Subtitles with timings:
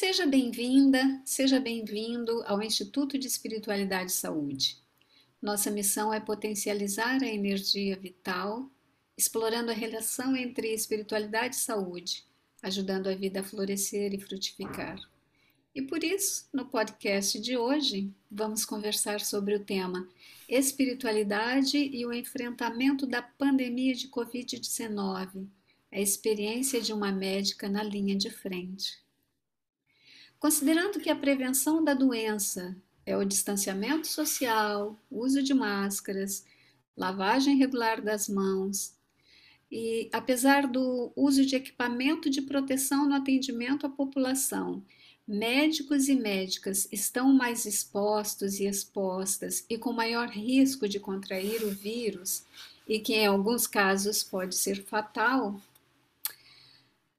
[0.00, 4.78] Seja bem-vinda, seja bem-vindo ao Instituto de Espiritualidade e Saúde.
[5.42, 8.70] Nossa missão é potencializar a energia vital,
[9.16, 12.24] explorando a relação entre espiritualidade e saúde,
[12.62, 15.00] ajudando a vida a florescer e frutificar.
[15.74, 20.08] E por isso, no podcast de hoje, vamos conversar sobre o tema
[20.48, 25.44] Espiritualidade e o enfrentamento da pandemia de Covid-19,
[25.90, 29.07] a experiência de uma médica na linha de frente.
[30.38, 36.44] Considerando que a prevenção da doença é o distanciamento social, uso de máscaras,
[36.96, 38.96] lavagem regular das mãos,
[39.70, 44.82] e apesar do uso de equipamento de proteção no atendimento à população,
[45.26, 51.70] médicos e médicas estão mais expostos e expostas e com maior risco de contrair o
[51.70, 52.44] vírus,
[52.88, 55.60] e que em alguns casos pode ser fatal,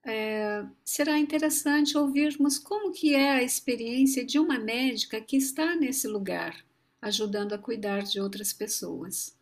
[0.09, 6.08] é, será interessante ouvirmos como que é a experiência de uma médica que está nesse
[6.08, 6.66] lugar,
[7.02, 9.38] ajudando a cuidar de outras pessoas.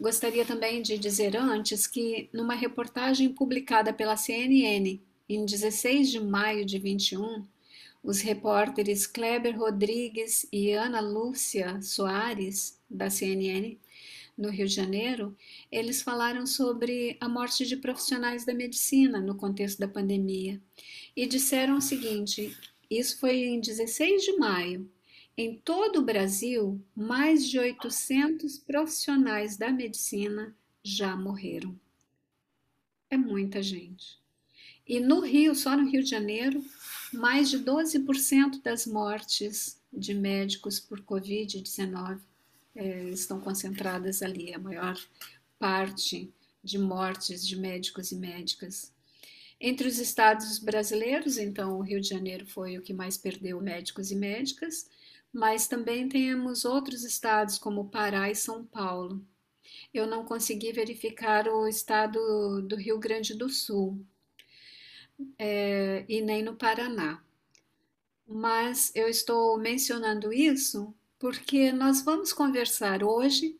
[0.00, 6.64] Gostaria também de dizer antes que, numa reportagem publicada pela CNN em 16 de maio
[6.64, 7.46] de 21,
[8.02, 13.78] os repórteres Kleber Rodrigues e Ana Lúcia Soares, da CNN,
[14.36, 15.36] no Rio de Janeiro,
[15.70, 20.60] eles falaram sobre a morte de profissionais da medicina no contexto da pandemia
[21.14, 22.56] e disseram o seguinte:
[22.90, 24.90] isso foi em 16 de maio.
[25.36, 31.78] Em todo o Brasil, mais de 800 profissionais da medicina já morreram.
[33.08, 34.20] É muita gente.
[34.86, 36.62] E no Rio, só no Rio de Janeiro,
[37.12, 42.20] mais de 12% das mortes de médicos por Covid-19
[42.74, 44.98] é, estão concentradas ali, a maior
[45.58, 48.92] parte de mortes de médicos e médicas.
[49.60, 54.10] Entre os estados brasileiros, então, o Rio de Janeiro foi o que mais perdeu médicos
[54.10, 54.88] e médicas,
[55.32, 59.24] mas também temos outros estados como Pará e São Paulo.
[59.94, 64.04] Eu não consegui verificar o estado do Rio Grande do Sul
[65.38, 67.22] é, e nem no Paraná.
[68.26, 73.56] Mas eu estou mencionando isso porque nós vamos conversar hoje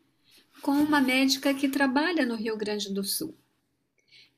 [0.63, 3.39] com uma médica que trabalha no Rio Grande do Sul,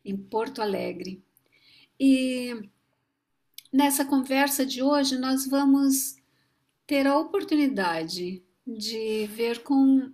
[0.04, 1.24] em Porto Alegre.
[1.98, 2.68] E
[3.72, 6.16] nessa conversa de hoje nós vamos
[6.86, 10.12] ter a oportunidade de ver com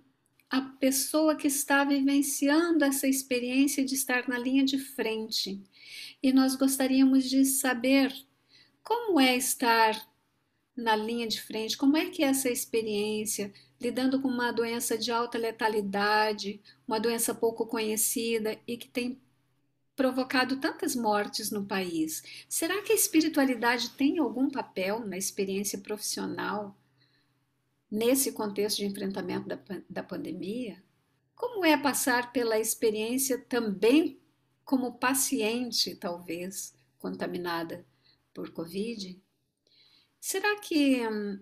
[0.49, 5.61] a pessoa que está vivenciando essa experiência de estar na linha de frente.
[6.23, 8.15] E nós gostaríamos de saber
[8.81, 10.01] como é estar
[10.75, 15.11] na linha de frente, como é que é essa experiência, lidando com uma doença de
[15.11, 19.21] alta letalidade, uma doença pouco conhecida e que tem
[19.95, 22.23] provocado tantas mortes no país.
[22.47, 26.75] Será que a espiritualidade tem algum papel na experiência profissional
[27.89, 30.81] nesse contexto de enfrentamento da, da pandemia?
[31.35, 34.19] Como é passar pela experiência também
[34.63, 37.85] como paciente, talvez, contaminada
[38.33, 39.19] por Covid?
[40.21, 41.39] Será que hum,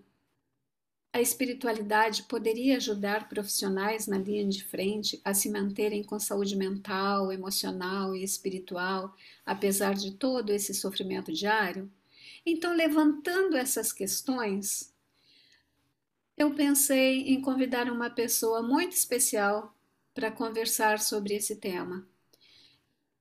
[1.12, 7.30] a espiritualidade poderia ajudar profissionais na linha de frente a se manterem com saúde mental,
[7.30, 9.14] emocional e espiritual,
[9.44, 11.92] apesar de todo esse sofrimento diário?
[12.44, 14.94] Então, levantando essas questões,
[16.34, 19.76] eu pensei em convidar uma pessoa muito especial
[20.14, 22.08] para conversar sobre esse tema.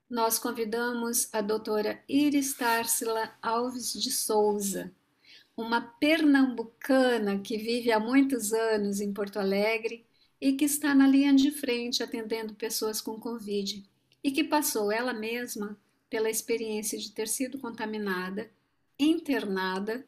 [0.09, 4.91] Nós convidamos a doutora Iris Tarsila Alves de Souza,
[5.61, 10.05] uma pernambucana que vive há muitos anos em Porto Alegre
[10.39, 13.85] e que está na linha de frente atendendo pessoas com Covid
[14.23, 15.77] e que passou ela mesma
[16.09, 18.49] pela experiência de ter sido contaminada,
[18.97, 20.07] internada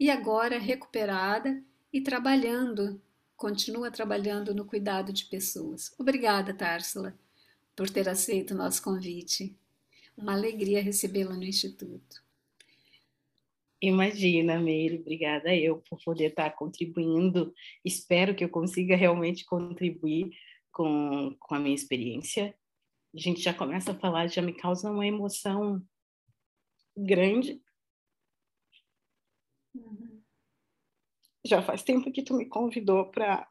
[0.00, 1.62] e agora recuperada
[1.92, 2.98] e trabalhando,
[3.36, 5.94] continua trabalhando no cuidado de pessoas.
[5.98, 7.14] Obrigada, Társila,
[7.76, 9.54] por ter aceito o nosso convite.
[10.16, 12.25] Uma alegria recebê-la no Instituto.
[13.80, 17.52] Imagina, Meire, obrigada eu por poder estar contribuindo.
[17.84, 20.30] Espero que eu consiga realmente contribuir
[20.72, 22.56] com, com a minha experiência.
[23.14, 25.82] A gente já começa a falar, já me causa uma emoção
[26.96, 27.62] grande.
[29.74, 30.22] Uhum.
[31.44, 33.46] Já faz tempo que tu me convidou para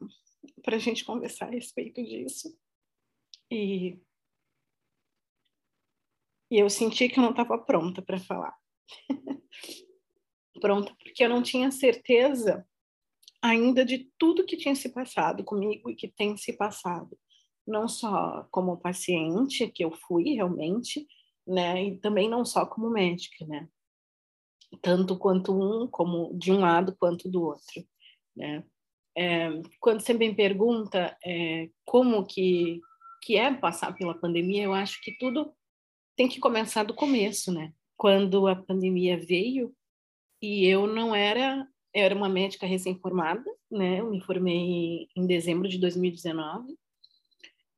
[0.68, 2.58] a gente conversar a respeito disso.
[3.52, 4.00] E,
[6.50, 8.58] e eu senti que eu não estava pronta para falar.
[10.60, 12.66] pronta, porque eu não tinha certeza
[13.42, 17.18] ainda de tudo que tinha se passado comigo e que tem se passado,
[17.68, 21.06] não só como paciente, que eu fui realmente,
[21.48, 23.68] né, e também não só como médica, né.
[24.82, 27.86] tanto quanto um, como de um lado quanto do outro,
[28.36, 28.64] né?
[29.18, 29.50] É,
[29.80, 32.82] quando você me pergunta é, como que
[33.22, 35.52] que é passar pela pandemia, eu acho que tudo
[36.16, 37.74] tem que começar do começo, né?
[37.98, 39.74] Quando a pandemia veio
[40.46, 44.02] e eu não era eu era uma médica recém-formada, né?
[44.02, 46.78] Eu me formei em dezembro de 2019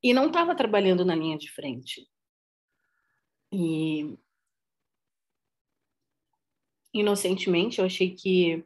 [0.04, 2.08] e não estava trabalhando na linha de frente.
[3.54, 4.18] E
[6.94, 8.66] inocentemente eu achei que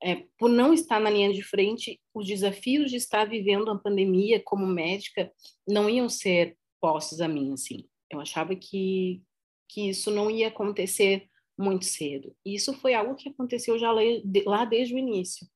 [0.00, 4.40] é, por não estar na linha de frente, os desafios de estar vivendo a pandemia
[4.44, 5.32] como médica
[5.66, 7.88] não iam ser postos a mim, assim.
[8.08, 9.20] Eu achava que
[9.68, 11.28] que isso não ia acontecer
[11.58, 12.34] muito cedo.
[12.44, 13.90] Isso foi algo que aconteceu já
[14.44, 15.46] lá desde o início.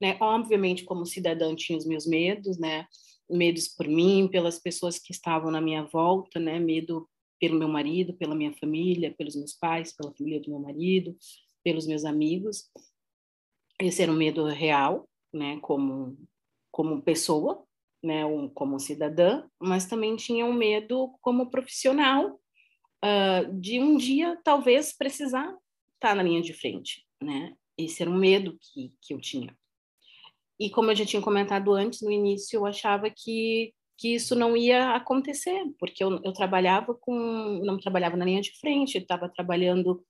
[0.00, 0.16] Né?
[0.20, 2.86] Obviamente, como cidadã, tinha os meus medos, né?
[3.28, 6.58] Medos por mim, pelas pessoas que estavam na minha volta, né?
[6.58, 7.08] Medo
[7.40, 11.16] pelo meu marido, pela minha família, pelos meus pais, pela família do meu marido,
[11.64, 12.70] pelos meus amigos.
[13.80, 15.58] Esse era um medo real, né?
[15.60, 16.16] Como
[16.70, 17.64] como pessoa,
[18.02, 18.24] né?
[18.24, 22.40] Um, como cidadã, mas também tinha um medo como profissional
[23.04, 25.54] uh, de um dia talvez precisar
[25.94, 27.54] estar na linha de frente, né?
[27.76, 29.56] Esse era um medo que, que eu tinha.
[30.58, 34.56] E como eu já tinha comentado antes, no início, eu achava que, que isso não
[34.56, 40.04] ia acontecer, porque eu, eu trabalhava com, não trabalhava na linha de frente, estava trabalhando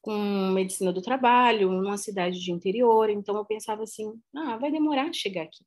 [0.00, 0.16] com
[0.52, 5.42] medicina do trabalho, numa cidade de interior, então eu pensava assim, ah, vai demorar chegar
[5.42, 5.64] aqui.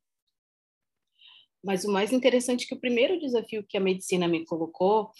[1.63, 5.11] Mas o mais interessante é que o primeiro desafio que a medicina me colocou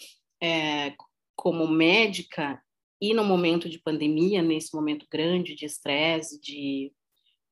[0.42, 0.94] é,
[1.36, 2.62] como médica
[3.00, 6.92] e no momento de pandemia, nesse momento grande de estresse de,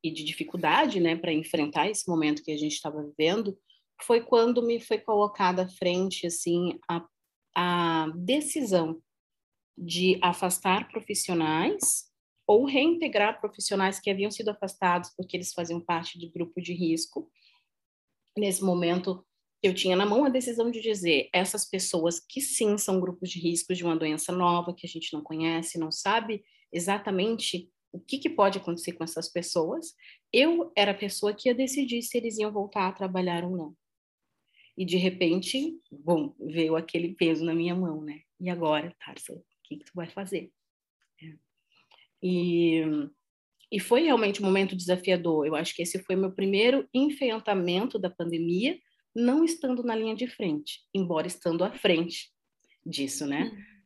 [0.02, 3.58] e de dificuldade, né, para enfrentar esse momento que a gente estava vivendo,
[4.02, 7.04] foi quando me foi colocada à frente, assim, a,
[7.54, 9.02] a decisão
[9.76, 12.10] de afastar profissionais
[12.46, 17.30] ou reintegrar profissionais que haviam sido afastados porque eles faziam parte de grupo de risco.
[18.36, 19.26] Nesse momento,
[19.62, 23.38] eu tinha na mão a decisão de dizer essas pessoas que sim são grupos de
[23.38, 26.42] risco de uma doença nova que a gente não conhece, não sabe
[26.72, 29.94] exatamente o que, que pode acontecer com essas pessoas,
[30.32, 33.76] eu era a pessoa que ia decidir se eles iam voltar a trabalhar ou não.
[34.78, 38.22] E de repente, bom, veio aquele peso na minha mão, né?
[38.38, 40.52] E agora, Tarsa, o que, que tu vai fazer?
[41.20, 41.34] É.
[42.22, 42.82] E,
[43.70, 45.46] e foi realmente um momento desafiador.
[45.46, 48.78] Eu acho que esse foi meu primeiro enfrentamento da pandemia,
[49.14, 52.30] não estando na linha de frente, embora estando à frente
[52.84, 53.44] disso, né?
[53.44, 53.80] Uhum.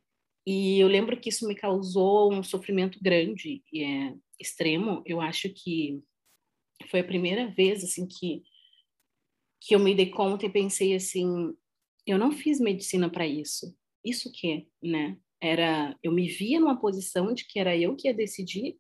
[0.46, 5.02] E eu lembro que isso me causou um sofrimento grande e é extremo.
[5.06, 6.02] Eu acho que
[6.90, 8.42] foi a primeira vez assim que
[9.60, 11.54] que eu me dei conta e pensei assim,
[12.06, 13.74] eu não fiz medicina para isso.
[14.04, 15.16] Isso que, né?
[15.40, 18.76] Era eu me via numa posição de que era eu que ia decidir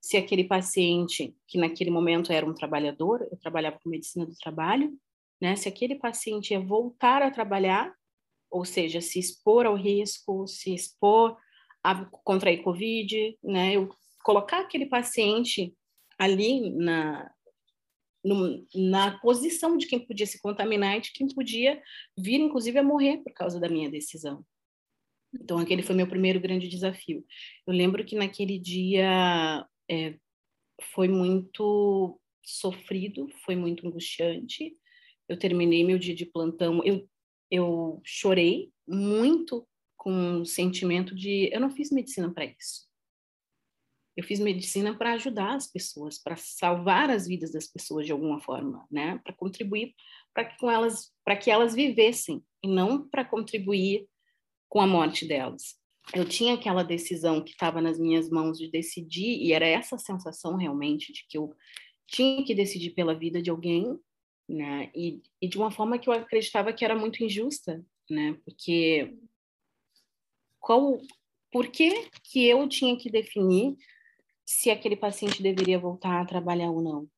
[0.00, 4.92] se aquele paciente, que naquele momento era um trabalhador, eu trabalhava com medicina do trabalho,
[5.40, 5.56] né?
[5.56, 7.94] Se aquele paciente ia voltar a trabalhar,
[8.50, 11.36] ou seja, se expor ao risco, se expor
[11.82, 13.76] a contrair Covid, né?
[13.76, 13.88] Eu
[14.22, 15.74] colocar aquele paciente
[16.18, 17.30] ali na,
[18.24, 21.80] no, na posição de quem podia se contaminar e de quem podia
[22.16, 24.44] vir, inclusive, a morrer por causa da minha decisão.
[25.34, 27.24] Então, aquele foi meu primeiro grande desafio.
[27.66, 30.14] Eu lembro que naquele dia é,
[30.94, 34.76] foi muito sofrido, foi muito angustiante,
[35.28, 37.08] eu terminei meu dia de plantão, eu,
[37.50, 39.66] eu chorei muito
[39.96, 42.86] com o sentimento de eu não fiz medicina para isso.
[44.16, 48.40] Eu fiz medicina para ajudar as pessoas, para salvar as vidas das pessoas de alguma
[48.40, 49.18] forma, né?
[49.24, 49.92] Para contribuir
[50.34, 54.06] para que com elas, para que elas vivessem e não para contribuir
[54.68, 55.76] com a morte delas.
[56.12, 60.56] Eu tinha aquela decisão que estava nas minhas mãos de decidir e era essa sensação
[60.56, 61.54] realmente de que eu
[62.06, 63.98] tinha que decidir pela vida de alguém
[64.48, 64.90] né?
[64.94, 68.38] E, e de uma forma que eu acreditava que era muito injusta, né?
[68.44, 69.16] Porque
[70.60, 70.98] qual,
[71.50, 73.76] por que que eu tinha que definir
[74.46, 77.08] se aquele paciente deveria voltar a trabalhar ou não?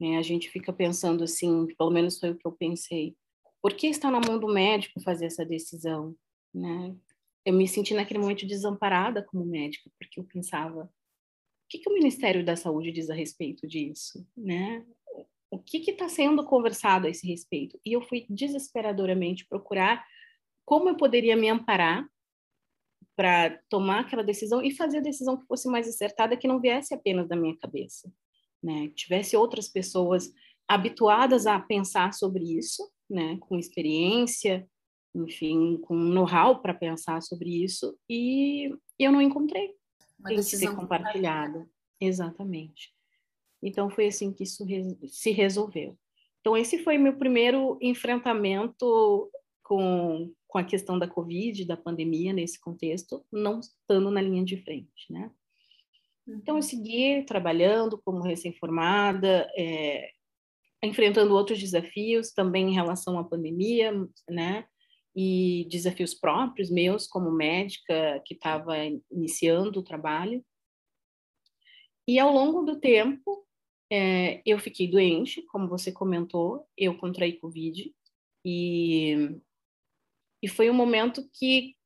[0.00, 0.18] Né?
[0.18, 3.16] A gente fica pensando assim, pelo menos foi o que eu pensei.
[3.62, 6.14] Por que está na mão do médico fazer essa decisão,
[6.54, 6.94] né?
[7.44, 11.94] Eu me senti naquele momento desamparada como médica, porque eu pensava, o que, que o
[11.94, 14.84] Ministério da Saúde diz a respeito disso, né?
[15.50, 17.78] O que está sendo conversado a esse respeito?
[17.84, 20.04] E eu fui desesperadoramente procurar
[20.64, 22.06] como eu poderia me amparar
[23.16, 26.92] para tomar aquela decisão e fazer a decisão que fosse mais acertada, que não viesse
[26.92, 28.12] apenas da minha cabeça,
[28.62, 28.88] né?
[28.88, 30.30] Que tivesse outras pessoas
[30.68, 33.38] habituadas a pensar sobre isso, né?
[33.38, 34.68] Com experiência,
[35.14, 39.74] enfim, com know-how para pensar sobre isso, e eu não encontrei.
[40.18, 41.68] Uma tem que ser compartilhada.
[42.00, 42.95] Exatamente.
[43.62, 44.64] Então foi assim que isso
[45.08, 45.98] se resolveu.
[46.40, 49.30] Então esse foi meu primeiro enfrentamento
[49.62, 54.56] com, com a questão da Covid, da pandemia nesse contexto, não estando na linha de
[54.62, 55.30] frente, né?
[56.26, 56.62] Então eu uhum.
[56.62, 60.10] segui trabalhando como recém-formada, é,
[60.82, 63.92] enfrentando outros desafios também em relação à pandemia,
[64.28, 64.66] né?
[65.14, 68.76] E desafios próprios meus como médica que estava
[69.10, 70.44] iniciando o trabalho.
[72.06, 73.45] E ao longo do tempo,
[73.90, 77.94] é, eu fiquei doente, como você comentou, eu contraí Covid
[78.44, 79.40] e,
[80.42, 81.76] e foi um momento que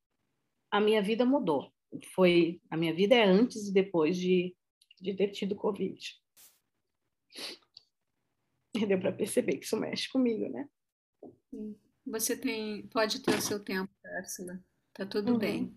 [0.69, 1.71] a minha vida mudou.
[2.13, 4.55] Foi a minha vida é antes e depois de,
[4.99, 6.19] de ter tido Covid.
[8.73, 10.69] E deu para perceber que isso mexe comigo, né?
[12.05, 14.63] Você tem, pode ter o seu tempo, Ursula.
[14.93, 15.37] Tá tudo uhum.
[15.37, 15.75] bem.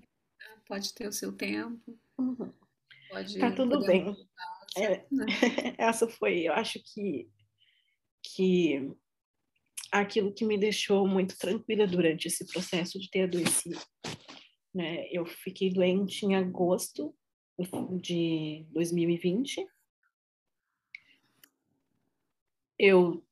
[0.65, 1.99] Pode ter o seu tempo.
[2.17, 2.53] Uhum.
[3.11, 4.17] Pode, tá tudo bem.
[4.77, 5.27] É, né?
[5.79, 7.29] essa foi, eu acho que,
[8.23, 8.91] que
[9.91, 13.81] aquilo que me deixou muito tranquila durante esse processo de ter adoecido.
[14.75, 15.07] Né?
[15.11, 17.15] Eu fiquei doente em agosto
[18.01, 19.65] de 2020.
[22.77, 23.25] Eu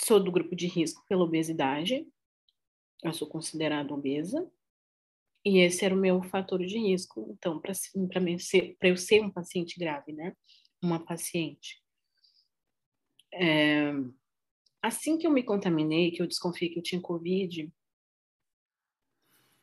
[0.00, 2.04] sou do grupo de risco pela obesidade.
[3.02, 4.50] Eu sou considerada obesa.
[5.44, 10.12] E esse era o meu fator de risco, então, para eu ser um paciente grave,
[10.12, 10.36] né?
[10.82, 11.82] Uma paciente.
[13.32, 13.92] É,
[14.82, 17.72] assim que eu me contaminei, que eu desconfiei que eu tinha Covid,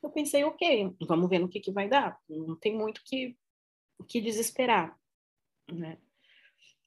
[0.02, 2.18] eu pensei, ok, vamos ver no que, que vai dar.
[2.30, 3.38] Não tem muito que,
[4.08, 4.98] que desesperar.
[5.72, 5.98] Né?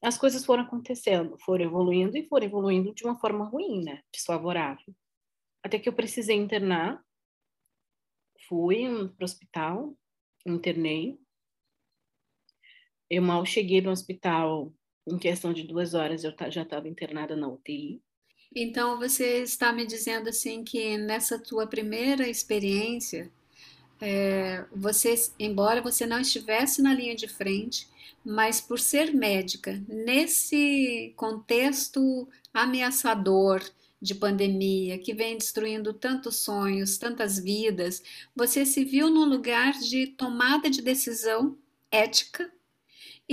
[0.01, 4.03] As coisas foram acontecendo, foram evoluindo e foram evoluindo de uma forma ruim, né?
[4.11, 4.93] desfavorável.
[5.61, 7.01] Até que eu precisei internar,
[8.49, 8.83] fui
[9.15, 9.95] para o hospital,
[10.45, 11.17] internei,
[13.09, 14.73] eu mal cheguei no hospital,
[15.07, 18.01] em questão de duas horas, eu já estava internada na UTI.
[18.55, 23.31] Então, você está me dizendo assim que nessa tua primeira experiência,
[23.99, 27.87] é, você, embora você não estivesse na linha de frente,
[28.23, 33.61] mas por ser médica, nesse contexto ameaçador
[34.01, 38.03] de pandemia, que vem destruindo tantos sonhos, tantas vidas,
[38.35, 41.57] você se viu num lugar de tomada de decisão
[41.89, 42.51] ética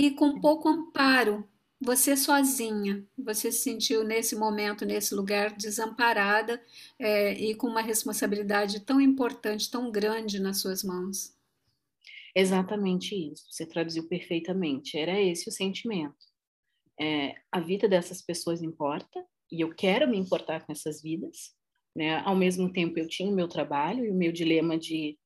[0.01, 1.47] e com pouco amparo.
[1.79, 6.59] Você sozinha, você se sentiu nesse momento, nesse lugar, desamparada
[6.97, 11.35] é, e com uma responsabilidade tão importante, tão grande nas suas mãos.
[12.35, 14.97] Exatamente isso, você traduziu perfeitamente.
[14.97, 16.15] Era esse o sentimento.
[16.99, 21.53] É, a vida dessas pessoas importa e eu quero me importar com essas vidas.
[21.95, 22.17] Né?
[22.25, 25.17] Ao mesmo tempo, eu tinha o meu trabalho e o meu dilema de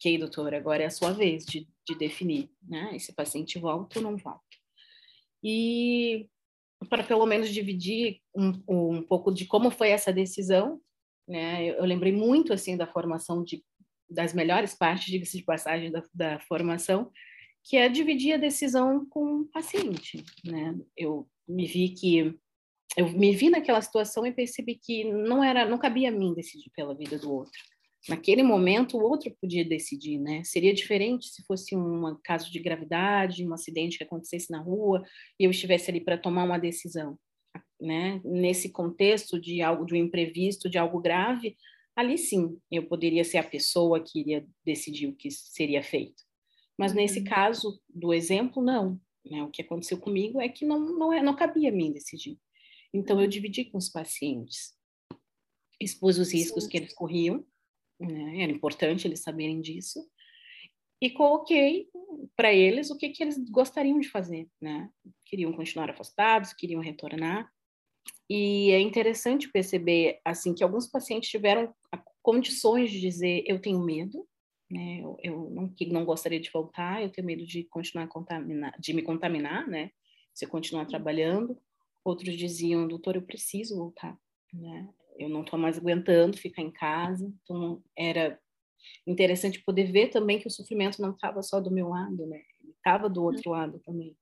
[0.00, 2.94] ok, doutor, agora é a sua vez de, de definir, né?
[2.94, 4.40] Esse paciente volta ou não volta.
[5.42, 6.28] E
[6.88, 10.80] para pelo menos dividir um, um pouco de como foi essa decisão,
[11.26, 11.64] né?
[11.64, 13.64] Eu, eu lembrei muito assim da formação de
[14.12, 17.12] das melhores partes, diga-se de passagem, da, da formação,
[17.62, 20.76] que é dividir a decisão com o paciente, né?
[20.96, 22.36] Eu me vi que
[22.96, 26.70] eu me vi naquela situação e percebi que não era, não cabia a mim decidir
[26.74, 27.60] pela vida do outro.
[28.08, 30.42] Naquele momento, o outro podia decidir, né?
[30.42, 35.04] Seria diferente se fosse um caso de gravidade, um acidente que acontecesse na rua
[35.38, 37.18] e eu estivesse ali para tomar uma decisão,
[37.80, 38.20] né?
[38.24, 41.56] Nesse contexto de algo de um imprevisto, de algo grave,
[41.94, 46.22] ali sim eu poderia ser a pessoa que iria decidir o que seria feito.
[46.78, 47.26] Mas nesse uhum.
[47.26, 48.98] caso do exemplo, não.
[49.22, 49.42] Né?
[49.42, 52.38] O que aconteceu comigo é que não não, é, não cabia a mim decidir.
[52.94, 54.74] Então eu dividi com os pacientes,
[55.78, 56.70] expus os riscos sim.
[56.70, 57.44] que eles corriam
[58.00, 58.42] né?
[58.42, 60.00] Era importante eles saberem disso.
[61.00, 61.88] E coloquei
[62.36, 64.90] para eles o que, que eles gostariam de fazer, né?
[65.24, 67.50] Queriam continuar afastados, queriam retornar.
[68.28, 71.74] E é interessante perceber assim que alguns pacientes tiveram
[72.22, 74.26] condições de dizer eu tenho medo,
[74.70, 75.00] né?
[75.02, 79.02] Eu, eu não, não gostaria de voltar, eu tenho medo de continuar contaminar, de me
[79.02, 79.90] contaminar, né?
[80.34, 81.58] Se eu continuar trabalhando.
[82.04, 84.18] Outros diziam, doutor, eu preciso voltar,
[84.52, 84.88] né?
[85.20, 87.32] Eu não estou mais aguentando ficar em casa.
[87.42, 88.38] Então, era
[89.06, 92.40] interessante poder ver também que o sofrimento não estava só do meu lado, né?
[92.80, 94.16] estava do outro lado também.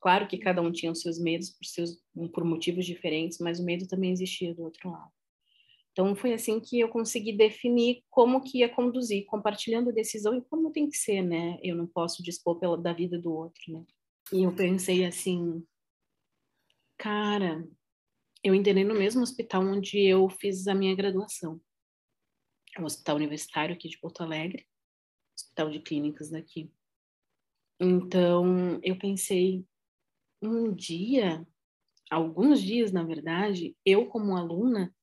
[0.00, 2.02] Claro que cada um tinha os seus medos por, seus,
[2.32, 5.12] por motivos diferentes, mas o medo também existia do outro lado.
[5.92, 10.42] Então, foi assim que eu consegui definir como que ia conduzir, compartilhando a decisão e
[10.42, 11.58] como tem que ser, né?
[11.62, 13.84] Eu não posso dispor pela, da vida do outro, né?
[14.32, 15.62] E eu pensei assim,
[16.96, 17.68] cara,
[18.42, 21.60] eu internei no mesmo hospital onde eu fiz a minha graduação.
[22.76, 24.66] É o Hospital Universitário aqui de Porto Alegre,
[25.36, 26.72] Hospital de Clínicas daqui.
[27.78, 29.64] Então, eu pensei,
[30.42, 31.46] um dia,
[32.10, 34.94] alguns dias, na verdade, eu, como aluna,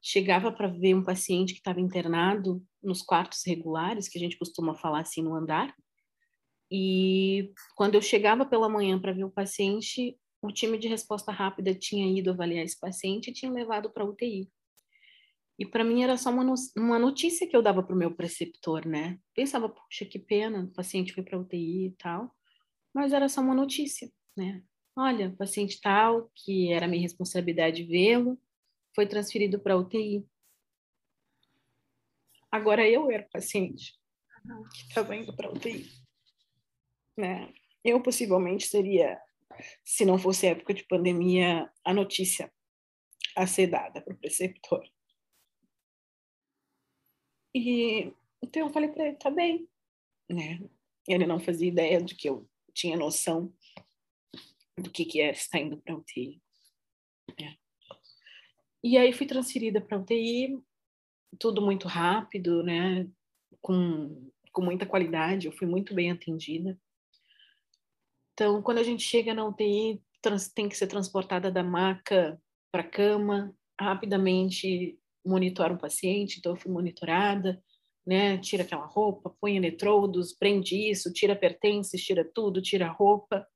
[0.00, 4.74] chegava para ver um paciente que estava internado nos quartos regulares, que a gente costuma
[4.74, 5.74] falar assim no andar.
[6.70, 11.74] E quando eu chegava pela manhã para ver o paciente, o time de resposta rápida
[11.74, 14.50] tinha ido avaliar esse paciente e tinha levado para UTI.
[15.58, 18.14] E para mim era só uma, no, uma notícia que eu dava para o meu
[18.14, 19.18] preceptor, né?
[19.34, 22.34] Pensava, puxa, que pena, o paciente foi para UTI e tal.
[22.92, 24.62] Mas era só uma notícia, né?
[24.94, 28.38] Olha, paciente tal, que era minha responsabilidade vê-lo,
[28.94, 30.26] foi transferido para UTI.
[32.50, 33.94] Agora eu era paciente
[34.72, 35.86] que estava indo para UTI.
[37.16, 37.52] Né?
[37.84, 39.20] Eu possivelmente seria,
[39.84, 42.52] se não fosse época de pandemia, a notícia
[43.36, 44.82] a ser dada para o preceptor.
[47.54, 48.12] E
[48.42, 49.68] então eu falei para ele, tá bem,
[50.28, 50.60] né?
[51.08, 53.52] Ele não fazia ideia de que eu tinha noção
[54.78, 56.40] do que que era estar indo para UTI.
[57.40, 57.56] É.
[58.84, 60.62] E aí fui transferida para UTI,
[61.38, 63.08] tudo muito rápido, né?
[63.60, 66.78] Com, com muita qualidade, eu fui muito bem atendida.
[68.36, 72.38] Então, quando a gente chega na UTI, trans, tem que ser transportada da maca
[72.70, 77.64] para a cama, rapidamente monitora o paciente, então eu fui monitorada,
[78.06, 78.36] né?
[78.36, 83.48] Tira aquela roupa, põe eletrodos, prende isso, tira pertences, tira tudo, tira a roupa.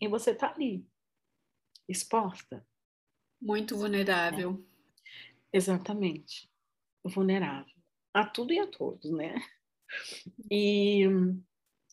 [0.00, 0.82] E você tá ali,
[1.86, 2.66] exposta.
[3.38, 4.64] Muito vulnerável.
[5.52, 5.58] É.
[5.58, 6.50] Exatamente.
[7.04, 7.74] Vulnerável.
[8.14, 9.34] A tudo e a todos, né?
[10.50, 11.04] E,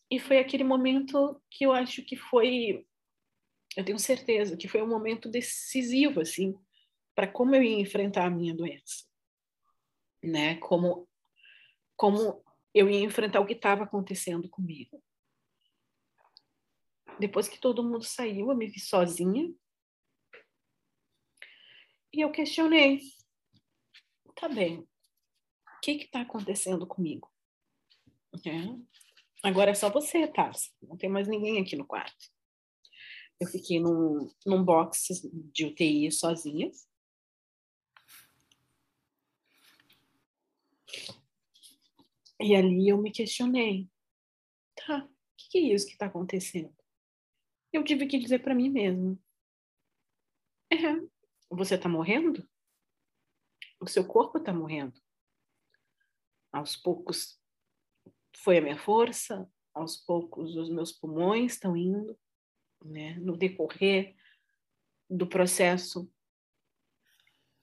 [0.09, 2.85] e foi aquele momento que eu acho que foi,
[3.75, 6.57] eu tenho certeza que foi um momento decisivo, assim,
[7.13, 9.05] para como eu ia enfrentar a minha doença,
[10.23, 10.55] né?
[10.57, 11.07] Como
[11.97, 15.03] como eu ia enfrentar o que estava acontecendo comigo.
[17.19, 19.51] Depois que todo mundo saiu, eu me vi sozinha.
[22.13, 23.01] E eu questionei.
[24.35, 24.81] Tá bem.
[24.81, 24.87] O
[25.81, 27.31] que está acontecendo comigo?
[28.45, 29.06] É.
[29.43, 30.71] Agora é só você, Tarsa.
[30.81, 32.31] Não tem mais ninguém aqui no quarto.
[33.39, 35.21] Eu fiquei num, num box
[35.53, 36.71] de UTI sozinha.
[42.39, 43.89] E ali eu me questionei.
[44.75, 46.75] Tá, o que, é isso que está acontecendo?
[47.71, 49.17] Eu tive que dizer para mim mesma.
[50.71, 50.77] É,
[51.49, 52.47] você está morrendo?
[53.79, 54.99] O seu corpo está morrendo.
[56.51, 57.39] Aos poucos
[58.43, 62.17] foi a minha força, aos poucos os meus pulmões estão indo,
[62.83, 63.15] né?
[63.19, 64.15] No decorrer
[65.09, 66.09] do processo,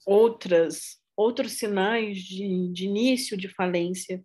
[0.06, 4.24] outras outros sinais de, de início de falência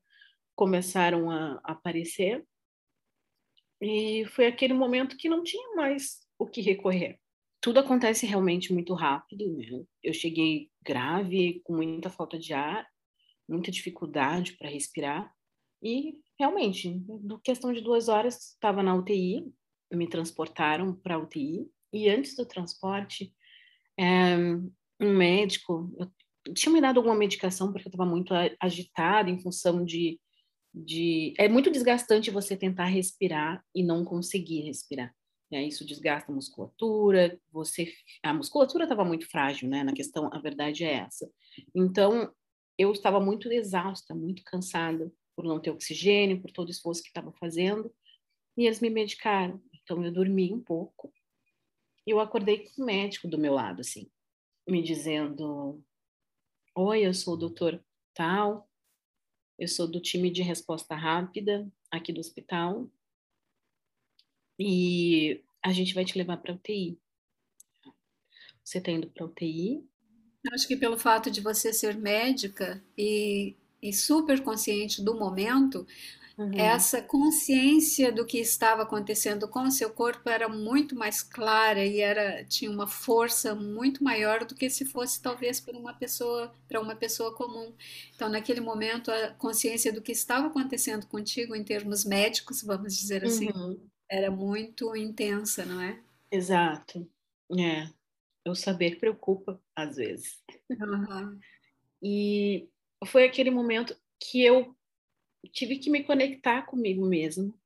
[0.55, 2.45] começaram a aparecer.
[3.81, 7.19] E foi aquele momento que não tinha mais o que recorrer.
[7.61, 9.55] Tudo acontece realmente muito rápido.
[9.55, 9.83] Né?
[10.03, 12.87] Eu cheguei grave, com muita falta de ar,
[13.47, 15.33] muita dificuldade para respirar.
[15.81, 19.51] E realmente, no questão de duas horas, estava na UTI,
[19.91, 21.69] me transportaram para a UTI.
[21.91, 23.33] E antes do transporte,
[23.99, 24.35] é,
[24.99, 29.83] um médico, eu tinha me dado alguma medicação porque eu estava muito agitada em função
[29.83, 30.19] de
[30.73, 35.13] de é muito desgastante você tentar respirar e não conseguir respirar.
[35.51, 35.63] Né?
[35.63, 37.91] Isso desgasta a musculatura, você
[38.23, 39.83] a musculatura estava muito frágil, né?
[39.83, 41.29] Na questão, a verdade é essa.
[41.73, 42.31] Então,
[42.77, 47.07] eu estava muito exausta, muito cansada por não ter oxigênio, por todo o esforço que
[47.07, 47.89] estava fazendo,
[48.57, 49.63] e eles me medicaram.
[49.73, 51.13] Então, eu dormi um pouco.
[52.05, 54.11] E eu acordei com o médico do meu lado, assim,
[54.67, 55.81] me dizendo:
[56.75, 57.81] Oi, eu sou o doutor
[58.13, 58.69] tal,
[59.57, 62.91] eu sou do time de resposta rápida aqui do hospital
[64.59, 66.99] e a gente vai te levar para UTI.
[68.61, 69.87] Você está indo para UTI?
[70.51, 75.85] Acho que pelo fato de você ser médica e, e super consciente do momento,
[76.39, 76.57] Uhum.
[76.57, 81.99] Essa consciência do que estava acontecendo com o seu corpo era muito mais clara e
[81.99, 86.79] era tinha uma força muito maior do que se fosse talvez para uma pessoa para
[86.79, 87.73] uma pessoa comum.
[88.15, 93.25] Então, naquele momento, a consciência do que estava acontecendo contigo em termos médicos, vamos dizer
[93.25, 93.77] assim, uhum.
[94.09, 95.99] era muito intensa, não é?
[96.31, 97.05] Exato.
[97.59, 97.89] É.
[98.47, 100.41] O saber preocupa às vezes.
[100.69, 101.37] Uhum.
[102.01, 102.69] E
[103.05, 104.75] foi aquele momento que eu
[105.51, 107.57] tive que me conectar comigo mesmo,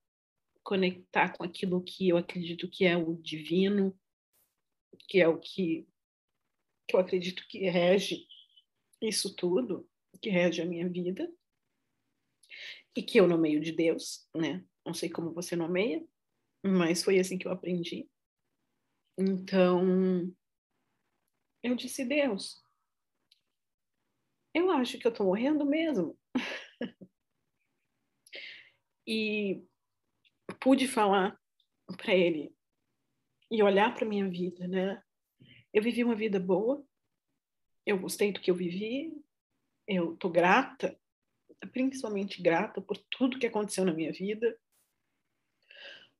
[0.63, 3.97] conectar com aquilo que eu acredito que é o divino,
[5.07, 5.87] que é o que,
[6.87, 8.27] que eu acredito que rege
[9.01, 9.89] isso tudo,
[10.21, 11.29] que rege a minha vida,
[12.95, 14.63] e que eu nomeio de Deus, né?
[14.85, 16.05] Não sei como você nomeia,
[16.63, 18.07] mas foi assim que eu aprendi.
[19.17, 20.33] Então,
[21.61, 22.62] eu disse, Deus,
[24.53, 26.17] eu acho que eu tô morrendo mesmo.
[29.07, 29.63] e
[30.59, 31.39] pude falar
[31.97, 32.55] para ele
[33.51, 35.01] e olhar para minha vida, né?
[35.73, 36.85] Eu vivi uma vida boa,
[37.85, 39.13] eu gostei do que eu vivi,
[39.87, 40.97] eu tô grata,
[41.71, 44.57] principalmente grata por tudo que aconteceu na minha vida,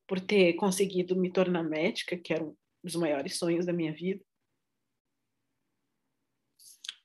[0.06, 4.24] por ter conseguido me tornar médica, que era um dos maiores sonhos da minha vida.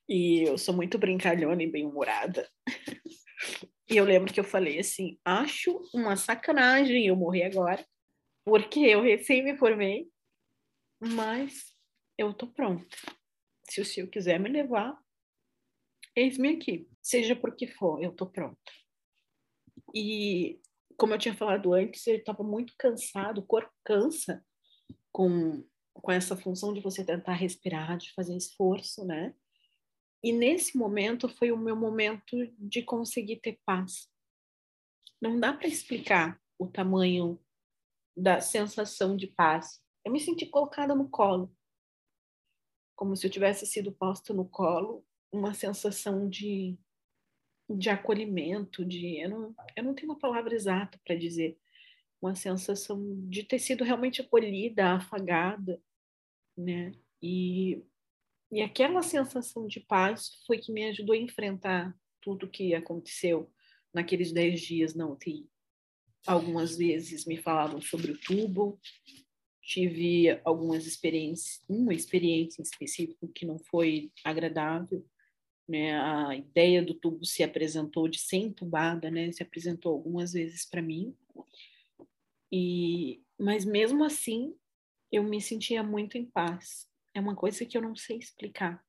[0.10, 2.50] E eu sou muito brincalhona e bem-humorada.
[3.88, 7.86] e eu lembro que eu falei assim: acho uma sacanagem eu morrer agora,
[8.44, 10.10] porque eu recém me formei,
[11.00, 11.76] mas
[12.18, 12.98] eu tô pronta.
[13.70, 15.00] Se o senhor quiser me levar,
[16.16, 16.90] eis-me aqui.
[17.04, 18.58] Seja por que for, eu tô pronta.
[19.94, 20.60] E
[20.98, 24.44] como eu tinha falado antes, ele estava muito cansado, o corpo cansa
[25.12, 29.36] com, com essa função de você tentar respirar, de fazer esforço, né?
[30.24, 34.10] E nesse momento foi o meu momento de conseguir ter paz.
[35.22, 37.40] Não dá para explicar o tamanho
[38.16, 39.82] da sensação de paz.
[40.04, 41.56] Eu me senti colocada no colo,
[42.96, 46.78] como se eu tivesse sido posta no colo, uma sensação de
[47.70, 51.56] de acolhimento, de eu não, eu não tenho uma palavra exata para dizer,
[52.22, 55.80] uma sensação de ter sido realmente acolhida, afagada,
[56.58, 56.94] né?
[57.22, 57.84] E,
[58.52, 63.52] e aquela sensação de paz foi que me ajudou a enfrentar tudo que aconteceu
[63.94, 65.48] naqueles dez dias na UTI.
[66.26, 68.80] Algumas vezes me falavam sobre o tubo,
[69.62, 75.06] tive algumas experiências, uma experiência em específico que não foi agradável,
[75.68, 76.00] né?
[76.00, 79.32] A ideia do tubo se apresentou de ser entubada, né?
[79.32, 81.16] Se apresentou algumas vezes para mim.
[82.52, 84.56] E mas mesmo assim,
[85.12, 86.89] eu me sentia muito em paz.
[87.20, 88.82] É uma coisa que eu não sei explicar.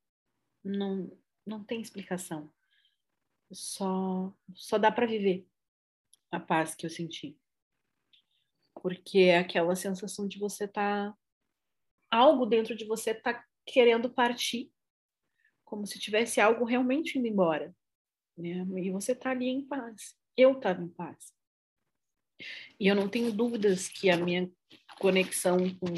[0.63, 1.11] Não
[1.45, 2.49] não tem explicação.
[3.51, 5.49] Só só dá para viver
[6.31, 7.37] a paz que eu senti.
[8.81, 11.13] Porque é aquela sensação de você tá
[12.09, 14.73] algo dentro de você tá querendo partir
[15.65, 17.75] como se tivesse algo realmente indo embora.
[18.37, 18.65] Né?
[18.81, 20.17] E você está ali em paz.
[20.37, 21.35] Eu estava em paz.
[22.79, 24.49] E eu não tenho dúvidas que a minha
[25.01, 25.93] conexão com,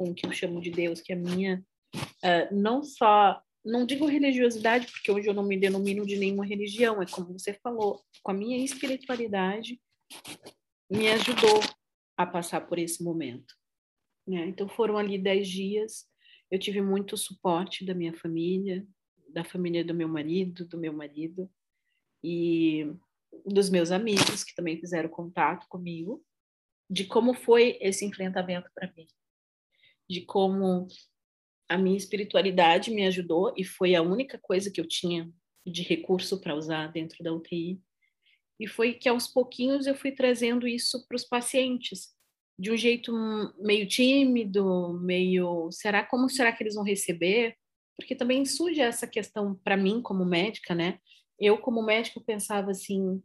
[0.00, 1.62] com o que eu chamo de Deus, que a minha,
[1.94, 7.02] uh, não só, não digo religiosidade, porque hoje eu não me denomino de nenhuma religião,
[7.02, 9.78] é como você falou, com a minha espiritualidade,
[10.90, 11.60] me ajudou
[12.16, 13.54] a passar por esse momento.
[14.26, 14.46] Né?
[14.46, 16.06] Então foram ali dez dias,
[16.50, 18.86] eu tive muito suporte da minha família,
[19.28, 21.46] da família do meu marido, do meu marido
[22.24, 22.90] e
[23.44, 26.24] dos meus amigos que também fizeram contato comigo,
[26.88, 29.06] de como foi esse enfrentamento para mim,
[30.10, 30.88] de como
[31.68, 35.30] a minha espiritualidade me ajudou e foi a única coisa que eu tinha
[35.64, 37.80] de recurso para usar dentro da UTI.
[38.58, 42.08] E foi que aos pouquinhos eu fui trazendo isso para os pacientes,
[42.58, 43.12] de um jeito
[43.58, 47.56] meio tímido, meio, será como será que eles vão receber?
[48.00, 50.98] porque também surge essa questão para mim como médica, né?
[51.38, 53.22] Eu como médico pensava assim,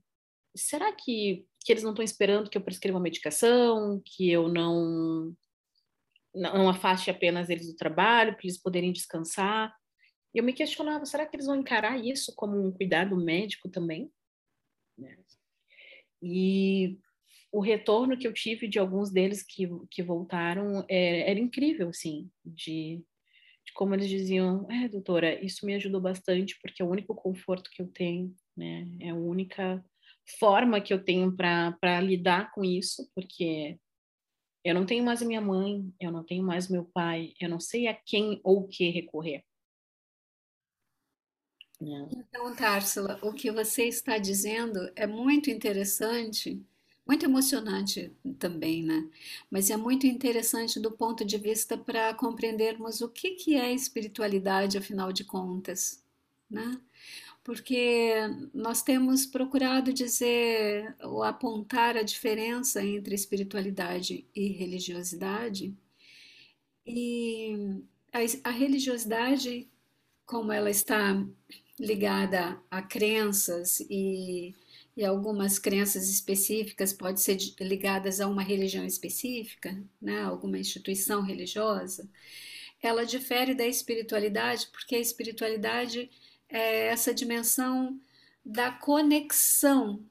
[0.55, 5.33] será que, que eles não estão esperando que eu prescreva uma medicação, que eu não
[6.35, 9.73] não afaste apenas eles do trabalho para eles poderem descansar?
[10.33, 14.11] Eu me questionava, será que eles vão encarar isso como um cuidado médico também?
[14.97, 15.17] Né?
[16.21, 16.99] E
[17.51, 22.29] o retorno que eu tive de alguns deles que, que voltaram é, era incrível, assim,
[22.43, 23.03] de
[23.65, 27.69] de como eles diziam, é, doutora, isso me ajudou bastante porque é o único conforto
[27.71, 28.85] que eu tenho, né?
[29.01, 29.83] É a única
[30.39, 33.79] forma que eu tenho para lidar com isso, porque
[34.65, 37.59] eu não tenho mais a minha mãe, eu não tenho mais meu pai, eu não
[37.59, 39.45] sei a quem ou o que recorrer.
[41.79, 42.09] Né?
[42.17, 46.65] Então, Társila, o que você está dizendo é muito interessante
[47.05, 49.07] muito emocionante também, né?
[49.49, 54.77] Mas é muito interessante do ponto de vista para compreendermos o que, que é espiritualidade,
[54.77, 56.03] afinal de contas,
[56.49, 56.81] né?
[57.45, 58.11] Porque
[58.53, 65.73] nós temos procurado dizer ou apontar a diferença entre espiritualidade e religiosidade,
[66.85, 67.55] e
[68.11, 69.69] a, a religiosidade,
[70.25, 71.25] como ela está
[71.79, 74.53] ligada a crenças e
[74.97, 82.09] e algumas crenças específicas podem ser ligadas a uma religião específica, né, alguma instituição religiosa,
[82.81, 86.09] ela difere da espiritualidade, porque a espiritualidade
[86.55, 87.99] é essa dimensão
[88.45, 90.05] da conexão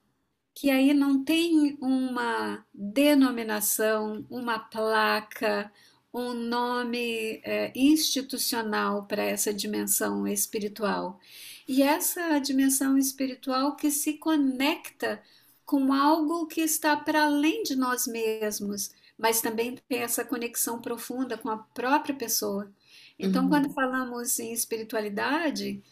[0.55, 5.73] que aí não tem uma denominação, uma placa,
[6.13, 11.19] um nome é, institucional para essa dimensão espiritual.
[11.67, 15.23] E essa dimensão espiritual que se conecta
[15.65, 21.39] com algo que está para além de nós mesmos, mas também tem essa conexão profunda
[21.39, 22.71] com a própria pessoa.
[23.19, 23.49] Então, uhum.
[23.49, 25.83] quando falamos em espiritualidade,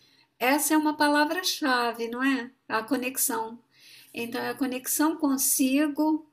[0.42, 2.50] essa é uma palavra-chave, não é?
[2.68, 3.58] A conexão.
[4.12, 6.26] Então, é a conexão consigo,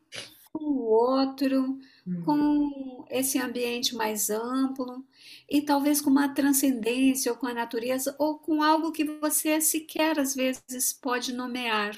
[0.51, 2.23] com o outro, uhum.
[2.25, 5.05] com esse ambiente mais amplo
[5.47, 10.19] e talvez com uma transcendência ou com a natureza ou com algo que você sequer
[10.19, 11.95] às vezes pode nomear,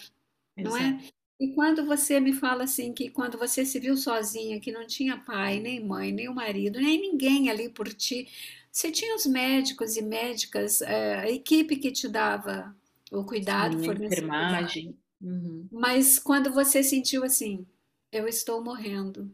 [0.57, 0.75] Exato.
[0.75, 0.99] não é?
[1.39, 5.17] E quando você me fala assim que quando você se viu sozinha, que não tinha
[5.17, 8.27] pai, nem mãe, nem o marido, nem ninguém ali por ti,
[8.71, 12.73] você tinha os médicos e médicas, é, a equipe que te dava
[13.11, 14.97] o cuidado, Sim, enfermagem.
[15.21, 15.67] Uhum.
[15.71, 17.65] Mas quando você sentiu assim,
[18.11, 19.29] eu estou morrendo,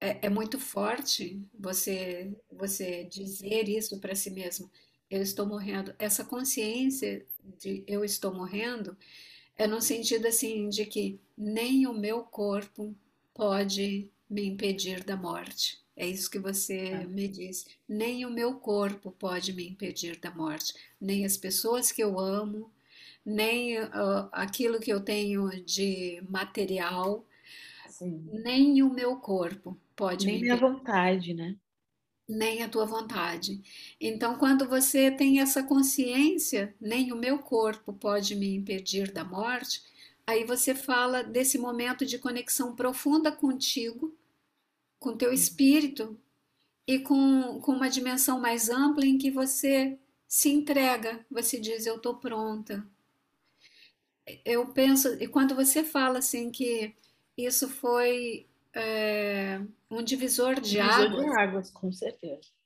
[0.00, 4.70] é, é muito forte você você dizer isso para si mesmo.
[5.10, 5.94] Eu estou morrendo.
[5.98, 7.24] Essa consciência
[7.58, 8.96] de eu estou morrendo
[9.56, 12.94] é no sentido assim de que nem o meu corpo
[13.34, 15.85] pode me impedir da morte.
[15.96, 17.08] É isso que você ah.
[17.08, 17.66] me diz.
[17.88, 22.70] Nem o meu corpo pode me impedir da morte, nem as pessoas que eu amo,
[23.24, 27.26] nem uh, aquilo que eu tenho de material,
[27.88, 28.28] Sim.
[28.30, 31.56] nem o meu corpo pode nem me minha vontade, né?
[32.28, 33.62] Nem a tua vontade.
[34.00, 39.82] Então, quando você tem essa consciência, nem o meu corpo pode me impedir da morte,
[40.26, 44.12] aí você fala desse momento de conexão profunda contigo,
[44.98, 46.18] com teu espírito
[46.86, 51.96] e com, com uma dimensão mais ampla em que você se entrega, você diz: Eu
[51.96, 52.86] estou pronta.
[54.44, 56.94] Eu penso, e quando você fala assim que
[57.36, 61.24] isso foi é, um divisor de divisor águas.
[61.24, 62.56] de águas, com certeza.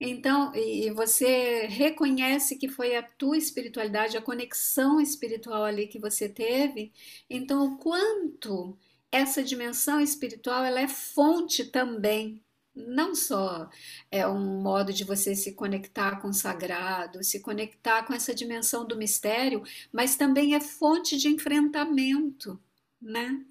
[0.00, 6.28] Então, e você reconhece que foi a tua espiritualidade, a conexão espiritual ali que você
[6.28, 6.92] teve.
[7.30, 8.76] Então, o quanto
[9.12, 12.42] essa dimensão espiritual ela é fonte também
[12.74, 13.68] não só
[14.10, 18.86] é um modo de você se conectar com o sagrado, se conectar com essa dimensão
[18.86, 22.58] do mistério, mas também é fonte de enfrentamento,
[23.00, 23.44] né?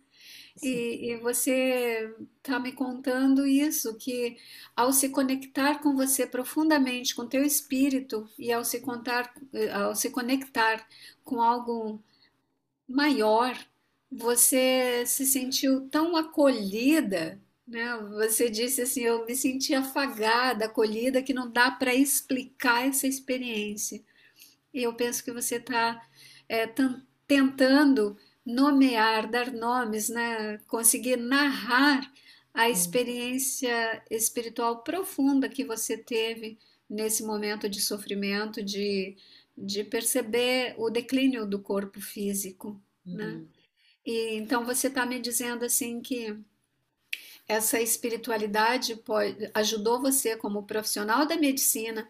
[0.61, 4.37] E, e, você está me contando isso, que
[4.75, 9.33] ao se conectar com você profundamente, com teu espírito, e ao se, contar,
[9.73, 10.85] ao se conectar
[11.23, 12.03] com algo
[12.87, 13.57] maior,
[14.11, 17.97] você se sentiu tão acolhida, né?
[18.15, 24.03] Você disse assim, eu me senti afagada, acolhida, que não dá para explicar essa experiência.
[24.73, 26.05] E eu penso que você está
[26.49, 26.67] é,
[27.27, 30.57] tentando nomear, dar nomes, né?
[30.67, 32.11] conseguir narrar
[32.53, 39.15] a experiência espiritual profunda que você teve nesse momento de sofrimento, de,
[39.57, 42.81] de perceber o declínio do corpo físico.
[43.05, 43.25] Né?
[43.25, 43.39] Uhum.
[43.39, 43.45] Né?
[44.05, 46.37] E, então você está me dizendo assim que
[47.47, 52.09] essa espiritualidade pode, ajudou você como profissional da medicina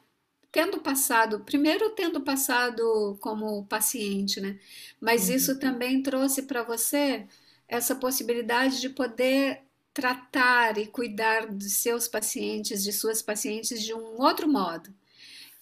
[0.51, 4.59] tendo passado, primeiro tendo passado como paciente, né?
[4.99, 5.35] Mas uhum.
[5.35, 7.25] isso também trouxe para você
[7.67, 9.61] essa possibilidade de poder
[9.93, 14.93] tratar e cuidar de seus pacientes, de suas pacientes de um outro modo.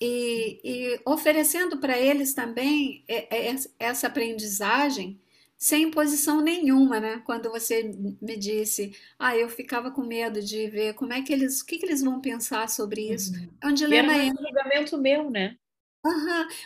[0.01, 3.03] E, e oferecendo para eles também
[3.77, 5.19] essa aprendizagem
[5.59, 7.21] sem imposição nenhuma, né?
[7.25, 7.91] Quando você
[8.21, 11.77] me disse, ah, eu ficava com medo de ver como é que eles, o que,
[11.77, 13.33] que eles vão pensar sobre isso.
[13.33, 13.49] Uhum.
[13.61, 14.13] É um dilema.
[14.15, 15.57] E era um julgamento meu, né?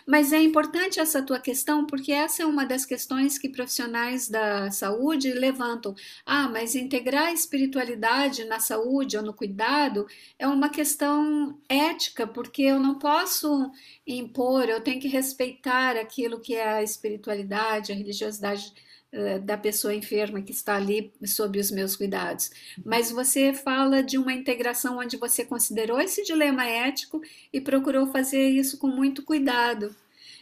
[0.07, 4.69] Mas é importante essa tua questão, porque essa é uma das questões que profissionais da
[4.71, 5.95] saúde levantam.
[6.25, 10.05] Ah, mas integrar a espiritualidade na saúde ou no cuidado
[10.37, 13.71] é uma questão ética, porque eu não posso
[14.05, 18.71] impor, eu tenho que respeitar aquilo que é a espiritualidade, a religiosidade
[19.43, 22.49] da pessoa enferma que está ali sob os meus cuidados.
[22.83, 27.21] Mas você fala de uma integração onde você considerou esse dilema ético
[27.51, 29.95] e procurou fazer isso com muito cuidado.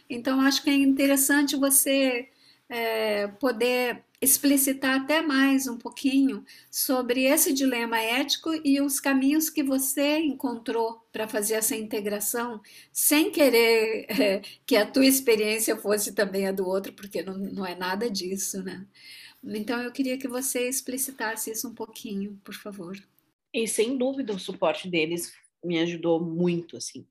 [0.08, 2.28] Então, acho que é interessante você
[2.68, 9.64] é, poder explicitar até mais um pouquinho sobre esse dilema ético e os caminhos que
[9.64, 16.46] você encontrou para fazer essa integração, sem querer é, que a tua experiência fosse também
[16.46, 18.86] a do outro, porque não, não é nada disso, né?
[19.42, 22.96] Então eu queria que você explicitasse isso um pouquinho, por favor.
[23.52, 27.04] E sem dúvida o suporte deles me ajudou muito, assim,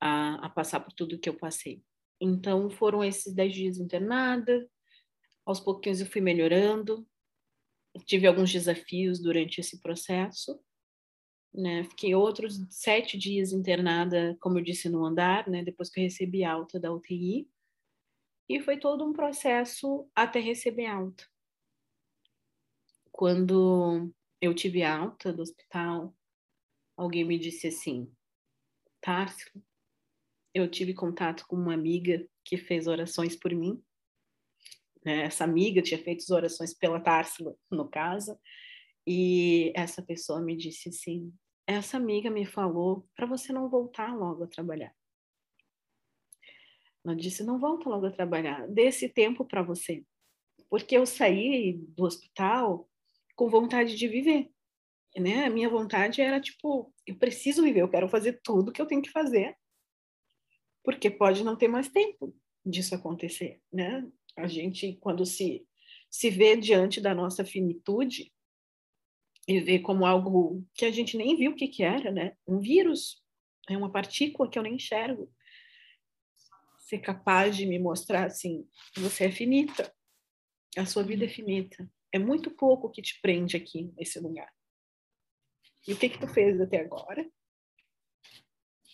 [0.00, 1.80] a, a passar por tudo que eu passei.
[2.20, 4.68] Então foram esses dez dias internada,
[5.50, 7.06] aos pouquinhos eu fui melhorando,
[8.06, 10.58] tive alguns desafios durante esse processo,
[11.52, 11.84] né?
[11.84, 15.62] Fiquei outros sete dias internada, como eu disse, no andar, né?
[15.62, 17.50] Depois que eu recebi alta da UTI.
[18.48, 21.24] E foi todo um processo até receber alta.
[23.12, 26.16] Quando eu tive alta do hospital,
[26.96, 28.10] alguém me disse assim,
[29.00, 29.62] Társilo,
[30.54, 33.82] eu tive contato com uma amiga que fez orações por mim.
[35.04, 35.22] Né?
[35.22, 38.38] Essa amiga tinha feito orações pela Társila, no caso,
[39.06, 41.32] e essa pessoa me disse assim:
[41.66, 44.94] essa amiga me falou para você não voltar logo a trabalhar.
[47.04, 50.04] Ela disse: não volta logo a trabalhar, dê esse tempo para você.
[50.68, 52.88] Porque eu saí do hospital
[53.34, 54.50] com vontade de viver.
[55.16, 55.46] Né?
[55.46, 59.02] A minha vontade era tipo: eu preciso viver, eu quero fazer tudo que eu tenho
[59.02, 59.56] que fazer
[60.82, 62.34] porque pode não ter mais tempo
[62.64, 64.06] disso acontecer, né?
[64.36, 65.66] A gente, quando se,
[66.08, 68.32] se vê diante da nossa finitude
[69.46, 72.36] e vê como algo que a gente nem viu o que, que era, né?
[72.46, 73.22] Um vírus,
[73.68, 75.32] é uma partícula que eu nem enxergo.
[76.78, 79.94] Ser capaz de me mostrar assim, você é finita,
[80.76, 81.90] a sua vida é finita.
[82.12, 84.52] É muito pouco que te prende aqui nesse lugar.
[85.86, 87.28] E o que que tu fez até agora?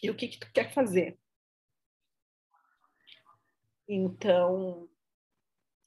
[0.03, 1.19] E o que que tu quer fazer?
[3.89, 4.89] Então,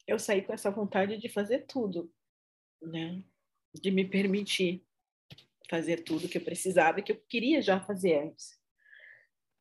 [0.10, 2.12] eu saí com essa vontade de fazer tudo,
[2.82, 3.24] né?
[3.74, 4.84] De me permitir
[5.69, 8.60] fazer tudo que eu precisava que eu queria já fazer antes.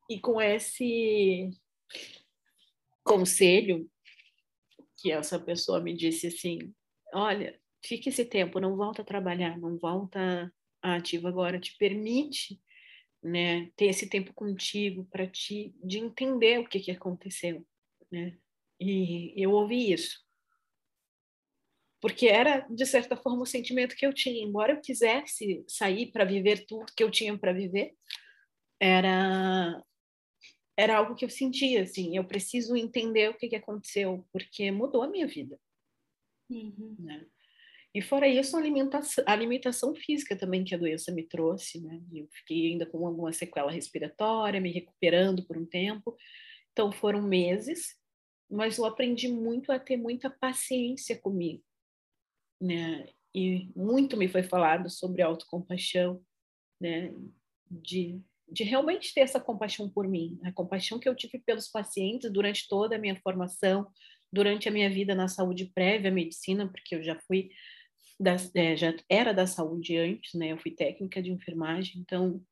[0.08, 1.50] E com esse
[3.04, 3.90] conselho
[4.96, 6.74] que essa pessoa me disse assim:
[7.12, 12.58] olha, fica esse tempo, não volta a trabalhar, não volta ativa agora, te permite,
[13.22, 17.66] né, ter esse tempo contigo para te de entender o que que aconteceu,
[18.10, 18.38] né?
[18.80, 20.27] E eu ouvi isso.
[22.00, 24.44] Porque era, de certa forma, o sentimento que eu tinha.
[24.44, 27.94] Embora eu quisesse sair para viver tudo que eu tinha para viver,
[28.80, 29.82] era
[30.76, 35.02] era algo que eu sentia, assim, eu preciso entender o que, que aconteceu, porque mudou
[35.02, 35.58] a minha vida.
[36.48, 36.94] Uhum.
[37.00, 37.26] Né?
[37.92, 42.00] E fora isso, a alimentação, a alimentação física também que a doença me trouxe, né?
[42.14, 46.16] Eu fiquei ainda com alguma sequela respiratória, me recuperando por um tempo.
[46.70, 47.98] Então foram meses
[48.50, 51.62] mas eu aprendi muito a ter muita paciência comigo,
[52.60, 53.08] né?
[53.34, 56.22] E muito me foi falado sobre autocompaixão,
[56.80, 57.12] né?
[57.70, 62.32] De, de realmente ter essa compaixão por mim, a compaixão que eu tive pelos pacientes
[62.32, 63.86] durante toda a minha formação,
[64.32, 67.50] durante a minha vida na saúde prévia à medicina, porque eu já fui
[68.18, 70.52] da, é, já era da saúde antes, né?
[70.52, 72.42] Eu fui técnica de enfermagem, então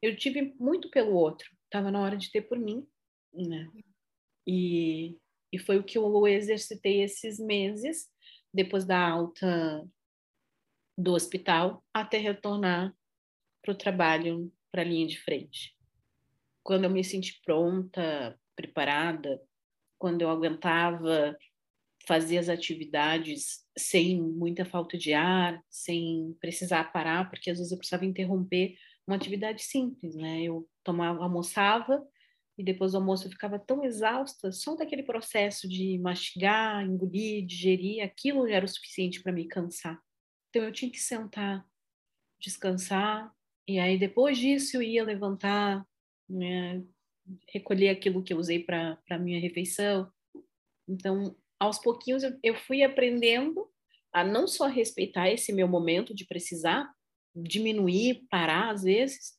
[0.00, 1.48] eu tive muito pelo outro.
[1.64, 2.86] Estava na hora de ter por mim,
[3.32, 3.68] né?
[4.46, 5.16] E
[5.52, 8.08] e foi o que eu exercitei esses meses,
[8.52, 9.86] depois da alta
[10.96, 12.94] do hospital, até retornar
[13.62, 15.76] para o trabalho, para a linha de frente.
[16.62, 19.40] Quando eu me senti pronta, preparada,
[19.98, 21.36] quando eu aguentava
[22.06, 27.78] fazer as atividades sem muita falta de ar, sem precisar parar, porque às vezes eu
[27.78, 28.74] precisava interromper
[29.06, 30.42] uma atividade simples, né?
[30.42, 32.04] Eu tomava, almoçava,
[32.58, 38.04] e depois do almoço eu ficava tão exausta, só daquele processo de mastigar, engolir, digerir,
[38.04, 40.00] aquilo já era o suficiente para me cansar.
[40.50, 41.66] Então eu tinha que sentar,
[42.40, 43.32] descansar,
[43.66, 45.86] e aí depois disso eu ia levantar,
[46.28, 46.84] né,
[47.48, 50.10] recolher aquilo que eu usei para a minha refeição.
[50.88, 53.66] Então, aos pouquinhos eu, eu fui aprendendo
[54.12, 56.92] a não só respeitar esse meu momento de precisar
[57.34, 59.38] diminuir, parar às vezes,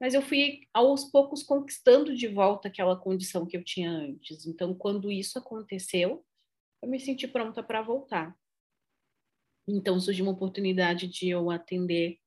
[0.00, 4.46] mas eu fui aos poucos conquistando de volta aquela condição que eu tinha antes.
[4.46, 6.24] Então, quando isso aconteceu,
[6.82, 8.34] eu me senti pronta para voltar.
[9.68, 12.18] Então, surgiu uma oportunidade de eu atender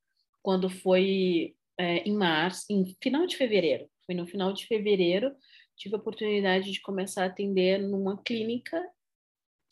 [0.44, 3.90] quando foi é, em março, em final de fevereiro.
[4.06, 5.36] Foi no final de fevereiro,
[5.76, 8.80] tive a oportunidade de começar a atender numa clínica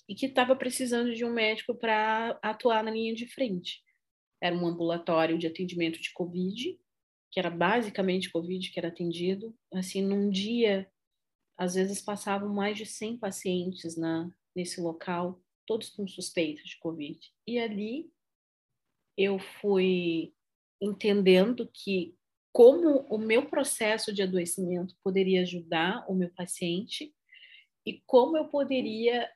[0.10, 3.84] e que estava precisando de um médico para atuar na linha de frente.
[4.42, 6.80] Era um ambulatório de atendimento de Covid
[7.32, 10.92] que era basicamente Covid que era atendido, assim, num dia,
[11.58, 17.20] às vezes passavam mais de 100 pacientes na, nesse local, todos com suspeita de Covid.
[17.48, 18.12] E ali
[19.18, 20.34] eu fui
[20.82, 22.16] entendendo que
[22.52, 27.14] como o meu processo de adoecimento poderia ajudar o meu paciente
[27.86, 29.30] e como eu poderia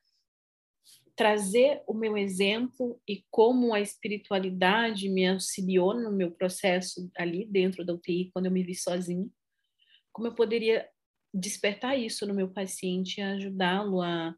[1.16, 7.84] trazer o meu exemplo e como a espiritualidade me auxiliou no meu processo ali dentro
[7.84, 9.26] da UTI, quando eu me vi sozinha,
[10.12, 10.86] como eu poderia
[11.32, 14.34] despertar isso no meu paciente e ajudá-lo a,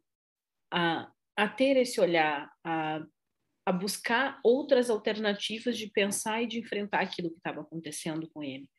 [0.71, 3.05] a, a ter esse olhar, a,
[3.65, 8.69] a buscar outras alternativas de pensar e de enfrentar aquilo que estava acontecendo com ele.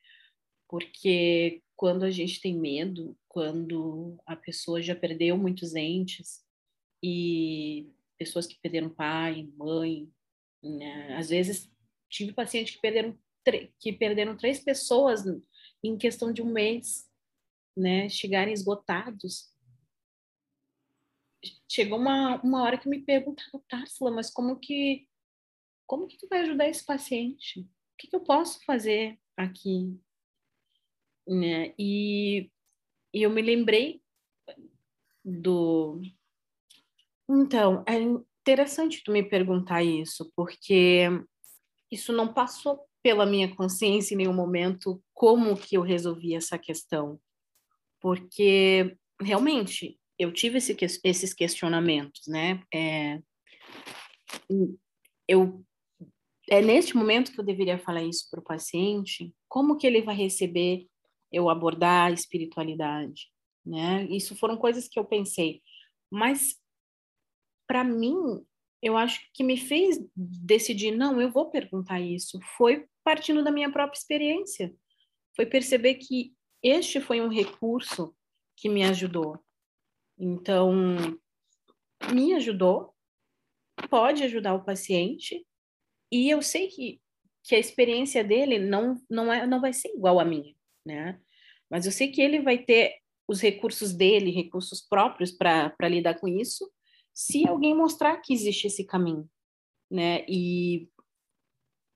[0.67, 6.43] Porque quando a gente tem medo, quando a pessoa já perdeu muitos entes
[7.03, 10.11] e pessoas que perderam pai, mãe,
[10.63, 11.17] né?
[11.17, 11.71] às vezes
[12.09, 13.19] tive pacientes que perderam
[13.79, 15.25] que perderam três pessoas
[15.83, 17.11] em questão de um mês,
[17.75, 18.07] né?
[18.07, 19.51] Chegarem esgotados.
[21.67, 25.09] Chegou uma, uma hora que me perguntaram, Társila, mas como que
[25.91, 27.63] como que tu vai ajudar esse paciente?
[27.63, 27.67] O
[27.99, 30.01] que, que eu posso fazer aqui?
[31.27, 31.75] Né?
[31.77, 32.49] E,
[33.13, 34.01] e eu me lembrei
[35.25, 36.01] do.
[37.33, 41.07] Então, é interessante tu me perguntar isso, porque
[41.89, 47.21] isso não passou pela minha consciência em nenhum momento como que eu resolvi essa questão.
[48.01, 52.63] Porque, realmente, eu tive esse, esses questionamentos, né?
[52.75, 53.21] É,
[55.29, 55.65] eu,
[56.49, 60.17] é neste momento que eu deveria falar isso para o paciente, como que ele vai
[60.17, 60.89] receber
[61.33, 63.29] eu abordar a espiritualidade,
[63.65, 64.05] né?
[64.11, 65.63] Isso foram coisas que eu pensei,
[66.11, 66.59] mas
[67.71, 68.45] para mim,
[68.83, 73.71] eu acho que me fez decidir, não, eu vou perguntar isso, foi partindo da minha
[73.71, 74.75] própria experiência.
[75.37, 78.13] Foi perceber que este foi um recurso
[78.57, 79.39] que me ajudou.
[80.19, 80.75] Então,
[82.13, 82.93] me ajudou,
[83.89, 85.47] pode ajudar o paciente,
[86.11, 87.01] e eu sei que,
[87.45, 91.21] que a experiência dele não, não, é, não vai ser igual à minha, né?
[91.71, 92.97] Mas eu sei que ele vai ter
[93.29, 96.69] os recursos dele, recursos próprios para lidar com isso,
[97.21, 99.29] se alguém mostrar que existe esse caminho,
[99.91, 100.25] né?
[100.27, 100.89] E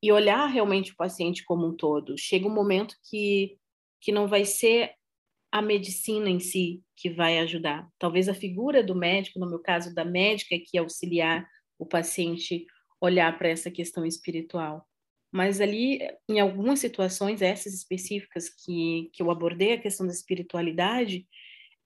[0.02, 2.14] e olhar realmente o paciente como um todo.
[2.18, 3.56] Chega um momento que,
[4.02, 4.92] que não vai ser
[5.50, 7.88] a medicina em si que vai ajudar.
[7.98, 11.48] Talvez a figura do médico, no meu caso da médica, que auxiliar
[11.78, 12.66] o paciente
[13.00, 14.86] olhar para essa questão espiritual.
[15.32, 21.26] Mas ali, em algumas situações, essas específicas que, que eu abordei, a questão da espiritualidade,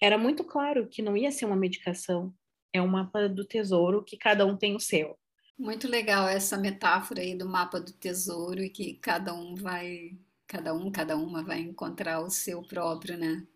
[0.03, 2.34] era muito claro que não ia ser uma medicação,
[2.73, 5.19] é um mapa do tesouro que cada um tem o seu.
[5.59, 10.16] Muito legal essa metáfora aí do mapa do tesouro e que cada um vai,
[10.47, 13.47] cada um, cada uma vai encontrar o seu próprio, né?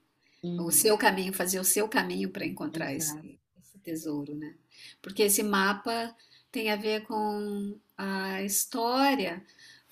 [0.59, 4.57] O Uhum, seu caminho, fazer o seu caminho para encontrar esse, esse tesouro, né?
[5.03, 6.15] Porque esse mapa
[6.53, 9.45] tem a ver com a história,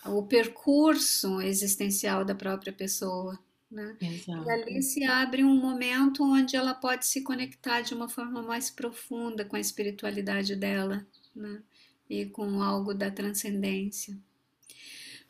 [0.06, 3.38] o percurso existencial da própria pessoa,
[3.70, 3.96] né?
[4.00, 4.06] E
[4.50, 4.82] ali Exato.
[4.82, 9.56] se abre um momento onde ela pode se conectar de uma forma mais profunda com
[9.56, 11.62] a espiritualidade dela, né?
[12.10, 14.18] e com algo da transcendência.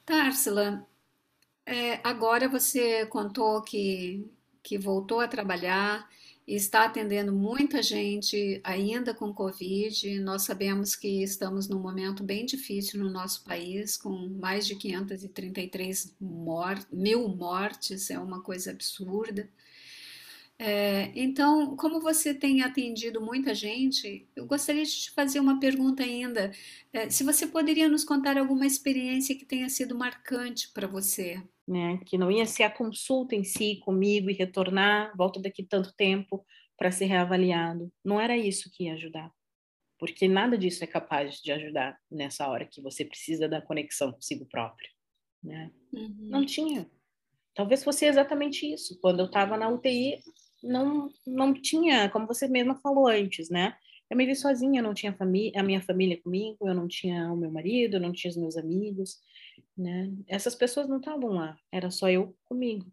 [0.04, 0.86] Társila,
[1.66, 4.26] é, agora você contou que,
[4.62, 6.08] que voltou a trabalhar
[6.54, 10.18] está atendendo muita gente ainda com Covid.
[10.20, 16.14] Nós sabemos que estamos num momento bem difícil no nosso país, com mais de 533
[16.20, 19.48] mor mil mortes, é uma coisa absurda.
[20.62, 26.02] É, então, como você tem atendido muita gente, eu gostaria de te fazer uma pergunta
[26.02, 26.52] ainda.
[26.92, 31.42] É, se você poderia nos contar alguma experiência que tenha sido marcante para você?
[31.70, 32.00] Né?
[32.06, 36.44] Que não ia ser a consulta em si comigo e retornar, volta daqui tanto tempo
[36.76, 37.92] para ser reavaliado.
[38.04, 39.30] Não era isso que ia ajudar,
[39.98, 44.46] porque nada disso é capaz de ajudar nessa hora que você precisa da conexão consigo
[44.46, 44.90] próprio,
[45.44, 45.70] né?
[45.92, 46.90] Não Uhum, tinha.
[47.54, 48.98] Talvez fosse exatamente isso.
[49.00, 50.18] Quando eu estava na UTI,
[50.62, 53.76] não, não tinha, como você mesma falou antes, né?
[54.10, 57.36] Eu me vi sozinha, não tinha família, a minha família comigo, eu não tinha o
[57.36, 59.18] meu marido, eu não tinha os meus amigos,
[59.80, 60.12] né?
[60.26, 62.90] Essas pessoas não estavam lá, era só eu comigo.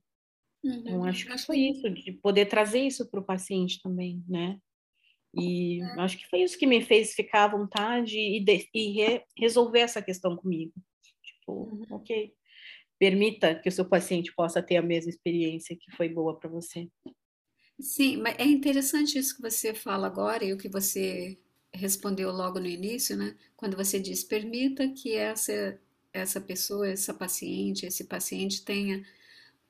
[0.64, 1.06] Então, uhum.
[1.06, 4.60] acho que foi isso, de poder trazer isso para o paciente também, né?
[5.36, 9.24] E acho que foi isso que me fez ficar à vontade e, de, e re,
[9.38, 10.74] resolver essa questão comigo.
[11.24, 11.86] Tipo, uhum.
[11.92, 12.34] ok,
[12.98, 16.90] permita que o seu paciente possa ter a mesma experiência que foi boa para você.
[17.80, 21.38] Sim, mas é interessante isso que você fala agora e o que você
[21.72, 23.36] respondeu logo no início, né?
[23.56, 25.80] Quando você diz, permita que essa,
[26.14, 29.04] essa pessoa, essa paciente, esse paciente tenha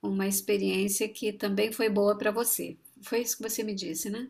[0.01, 2.77] uma experiência que também foi boa para você.
[3.01, 4.29] Foi isso que você me disse, né?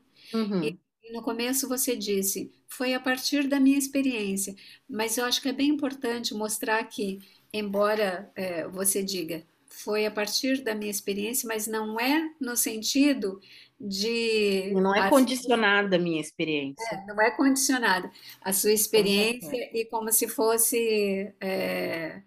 [0.62, 0.80] E Uhum,
[1.14, 4.56] no começo você disse, foi a partir da minha experiência,
[4.90, 7.20] mas eu acho que é bem importante mostrar que,
[7.54, 13.40] embora eh, você diga, foi a partir da minha experiência, mas não é no sentido
[13.40, 18.10] E de, não é condicionada a minha experiência, não é condicionada
[18.42, 22.22] a sua experiência e como se fosse eh,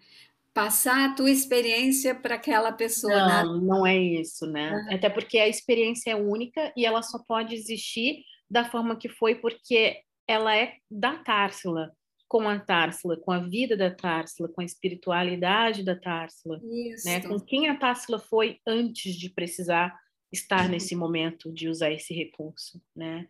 [0.53, 3.49] passar a tua experiência para aquela pessoa, nada.
[3.49, 4.87] Não, não é isso, né?
[4.89, 9.35] Até porque a experiência é única e ela só pode existir da forma que foi,
[9.35, 11.91] porque ela é da Társila,
[12.27, 16.61] com a Társila, com a vida da Társila, com a espiritualidade da Társila,
[17.03, 17.19] né?
[17.21, 19.93] Com quem a Társila foi antes de precisar
[20.31, 20.71] estar uhum.
[20.71, 23.27] nesse momento de usar esse recurso, né?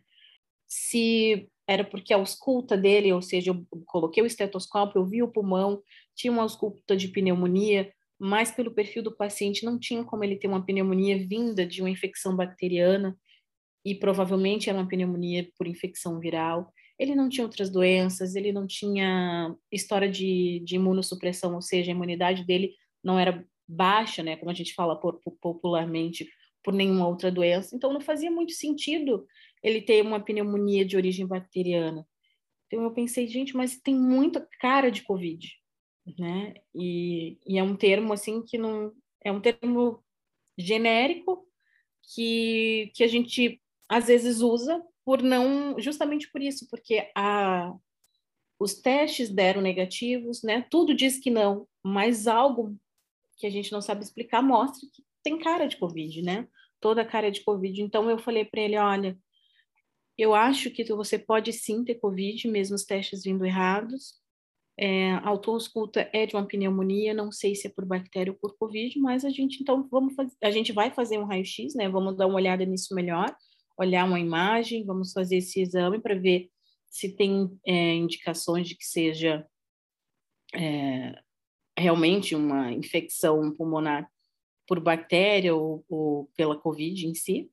[0.66, 5.28] Se era porque a ausculta dele, ou seja, eu coloquei o estetoscópio, eu vi o
[5.28, 5.82] pulmão,
[6.14, 10.48] tinha uma ausculta de pneumonia, mas pelo perfil do paciente não tinha como ele ter
[10.48, 13.16] uma pneumonia vinda de uma infecção bacteriana
[13.84, 16.72] e provavelmente era uma pneumonia por infecção viral.
[16.98, 21.94] Ele não tinha outras doenças, ele não tinha história de, de imunossupressão, ou seja, a
[21.94, 25.00] imunidade dele não era baixa, né, como a gente fala
[25.40, 26.28] popularmente,
[26.62, 27.74] por nenhuma outra doença.
[27.74, 29.26] Então não fazia muito sentido
[29.62, 32.06] ele ter uma pneumonia de origem bacteriana.
[32.66, 35.48] Então eu pensei, gente, mas tem muita cara de Covid,
[36.18, 36.54] né?
[36.74, 38.92] E, e é um termo assim que não
[39.24, 40.02] é um termo
[40.58, 41.46] genérico
[42.14, 47.74] que, que a gente às vezes usa por não justamente por isso, porque a
[48.58, 50.64] os testes deram negativos, né?
[50.70, 52.78] Tudo diz que não, mas algo
[53.36, 56.48] que a gente não sabe explicar mostra que tem cara de Covid, né?
[56.80, 57.82] Toda cara de Covid.
[57.82, 59.18] Então eu falei para ele, olha,
[60.16, 64.20] eu acho que você pode sim ter Covid, mesmo os testes vindo errados.
[64.78, 68.56] É, a autoescuta é de uma pneumonia, não sei se é por bactéria ou por
[68.56, 71.88] Covid, mas a gente então vamos fazer, a gente vai fazer um raio-x, né?
[71.88, 73.34] Vamos dar uma olhada nisso melhor,
[73.78, 76.48] olhar uma imagem, vamos fazer esse exame para ver
[76.88, 79.46] se tem é, indicações de que seja
[80.54, 81.14] é,
[81.78, 84.10] realmente uma infecção pulmonar
[84.72, 87.52] por bactéria ou, ou pela Covid em si.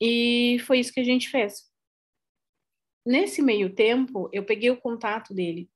[0.00, 1.70] E foi isso que a gente fez.
[3.06, 5.70] Nesse meio tempo, eu peguei o contato dele,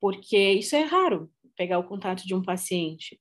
[0.00, 3.20] porque isso é raro, pegar o contato de um paciente.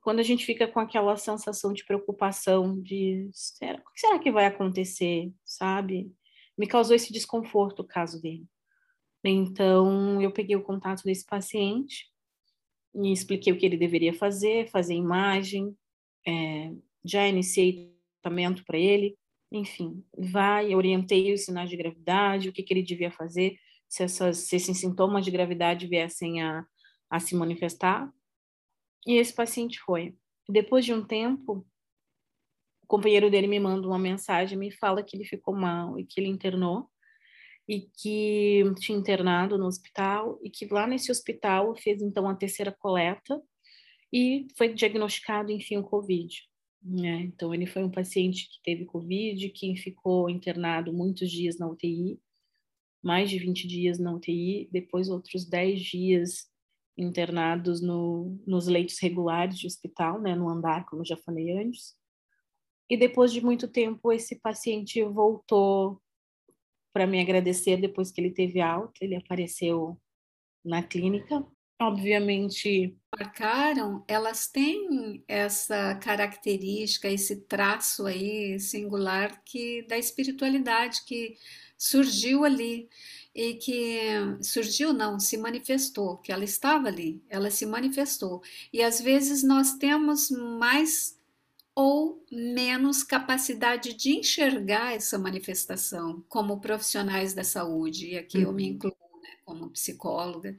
[0.00, 4.32] Quando a gente fica com aquela sensação de preocupação, de será, o que será que
[4.32, 6.10] vai acontecer, sabe?
[6.56, 8.46] Me causou esse desconforto o caso dele.
[9.22, 12.10] Então, eu peguei o contato desse paciente
[13.04, 15.76] e expliquei o que ele deveria fazer, fazer imagem,
[16.26, 16.72] é,
[17.04, 19.16] já iniciei tratamento para ele,
[19.52, 24.38] enfim, vai, orientei os sinais de gravidade, o que, que ele devia fazer, se, essas,
[24.38, 26.66] se esses sintomas de gravidade viessem a,
[27.08, 28.12] a se manifestar.
[29.06, 30.14] E esse paciente foi.
[30.48, 31.66] Depois de um tempo,
[32.82, 36.20] o companheiro dele me manda uma mensagem, me fala que ele ficou mal e que
[36.20, 36.90] ele internou
[37.68, 42.72] e que tinha internado no hospital e que lá nesse hospital fez então a terceira
[42.72, 43.40] coleta
[44.10, 46.48] e foi diagnosticado enfim o COVID.
[46.82, 47.20] Né?
[47.22, 52.18] Então, ele foi um paciente que teve Covid, que ficou internado muitos dias na UTI,
[53.02, 56.46] mais de 20 dias na UTI, depois outros 10 dias
[56.96, 61.94] internados no, nos leitos regulares de hospital, né, no andar, como já falei antes.
[62.88, 66.00] E depois de muito tempo, esse paciente voltou
[66.92, 69.98] para me agradecer depois que ele teve alta, ele apareceu
[70.64, 71.44] na clínica
[71.80, 81.36] obviamente marcaram, elas têm essa característica, esse traço aí singular que da espiritualidade que
[81.76, 82.88] surgiu ali
[83.32, 84.00] e que
[84.42, 88.42] surgiu não, se manifestou, que ela estava ali, ela se manifestou.
[88.72, 91.17] E às vezes nós temos mais
[91.80, 98.64] ou menos capacidade de enxergar essa manifestação como profissionais da saúde, e aqui eu me
[98.64, 98.70] uhum.
[98.70, 100.58] incluo né, como psicóloga.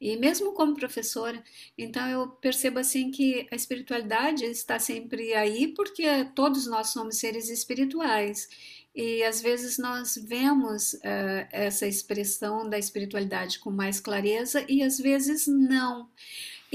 [0.00, 1.44] E mesmo como professora,
[1.76, 7.50] então eu percebo assim que a espiritualidade está sempre aí porque todos nós somos seres
[7.50, 8.48] espirituais.
[8.94, 14.96] E às vezes nós vemos uh, essa expressão da espiritualidade com mais clareza e às
[14.96, 16.08] vezes não.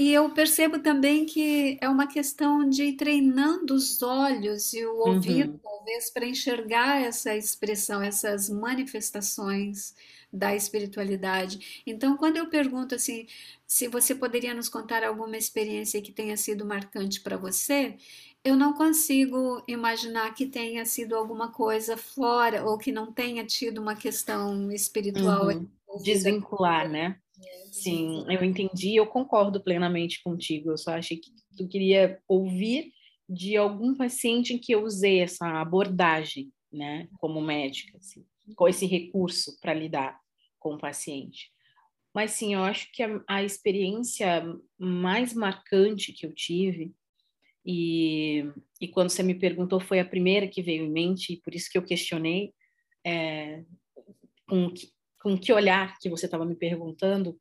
[0.00, 4.96] E eu percebo também que é uma questão de ir treinando os olhos e o
[4.96, 5.58] ouvido, uhum.
[5.58, 9.94] talvez, para enxergar essa expressão, essas manifestações
[10.32, 11.82] da espiritualidade.
[11.86, 13.26] Então, quando eu pergunto assim,
[13.66, 17.98] se você poderia nos contar alguma experiência que tenha sido marcante para você,
[18.42, 23.82] eu não consigo imaginar que tenha sido alguma coisa fora ou que não tenha tido
[23.82, 25.48] uma questão espiritual.
[25.48, 25.68] Uhum.
[26.02, 27.18] Desvincular, né?
[27.70, 30.70] Sim, eu entendi, eu concordo plenamente contigo.
[30.70, 32.92] Eu só achei que tu queria ouvir
[33.28, 38.24] de algum paciente em que eu usei essa abordagem, né, como médica, assim
[38.54, 40.18] com esse recurso para lidar
[40.58, 41.50] com o paciente.
[42.14, 44.42] Mas sim, eu acho que a, a, experiência
[44.78, 46.92] mais marcante que eu tive,
[47.64, 48.44] e,
[48.80, 51.70] e quando você me perguntou, foi a primeira que veio em mente, e por isso
[51.70, 52.52] que eu questionei,
[53.06, 53.64] é,
[54.48, 54.72] com,
[55.20, 57.38] com que olhar que você estava me perguntando,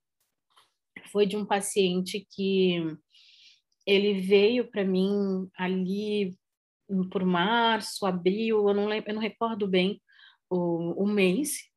[1.11, 2.77] foi de um paciente que
[3.85, 6.37] ele veio para mim ali
[7.11, 10.01] por março, abril, eu não, lembro, eu não recordo bem,
[10.49, 11.69] o, o mês,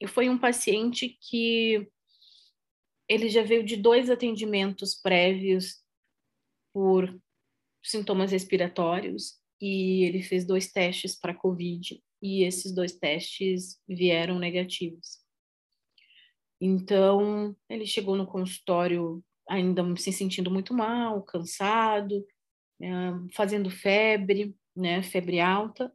[0.00, 1.88] e foi um paciente que
[3.08, 5.82] ele já veio de dois atendimentos prévios
[6.72, 7.20] por
[7.82, 15.23] sintomas respiratórios e ele fez dois testes para COVID e esses dois testes vieram negativos.
[16.66, 22.26] Então, ele chegou no consultório ainda se sentindo muito mal, cansado,
[22.80, 22.88] é,
[23.34, 25.92] fazendo febre, né, febre alta,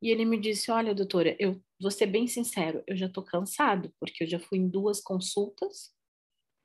[0.00, 3.92] e ele me disse: Olha, doutora, eu vou ser bem sincero, eu já estou cansado,
[3.98, 5.92] porque eu já fui em duas consultas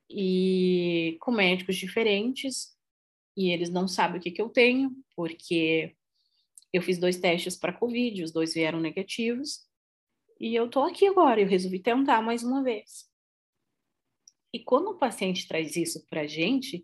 [0.08, 2.78] e com médicos diferentes,
[3.36, 5.96] e eles não sabem o que, que eu tenho, porque
[6.72, 9.66] eu fiz dois testes para Covid, os dois vieram negativos,
[10.40, 13.08] e eu estou aqui agora, eu resolvi tentar mais uma vez.
[14.58, 16.84] E quando o paciente traz isso para a gente,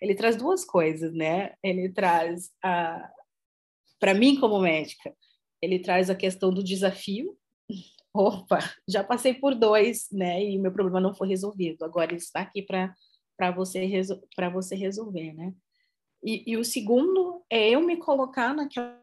[0.00, 1.54] ele traz duas coisas, né?
[1.62, 2.50] Ele traz,
[4.00, 5.14] para mim como médica,
[5.62, 7.38] ele traz a questão do desafio.
[8.12, 8.58] Opa,
[8.88, 10.42] já passei por dois, né?
[10.44, 11.84] E meu problema não foi resolvido.
[11.84, 12.92] Agora está aqui para
[13.52, 13.88] você,
[14.34, 15.54] para você resolver, né?
[16.24, 19.00] E, e, o segundo é eu me colocar naquela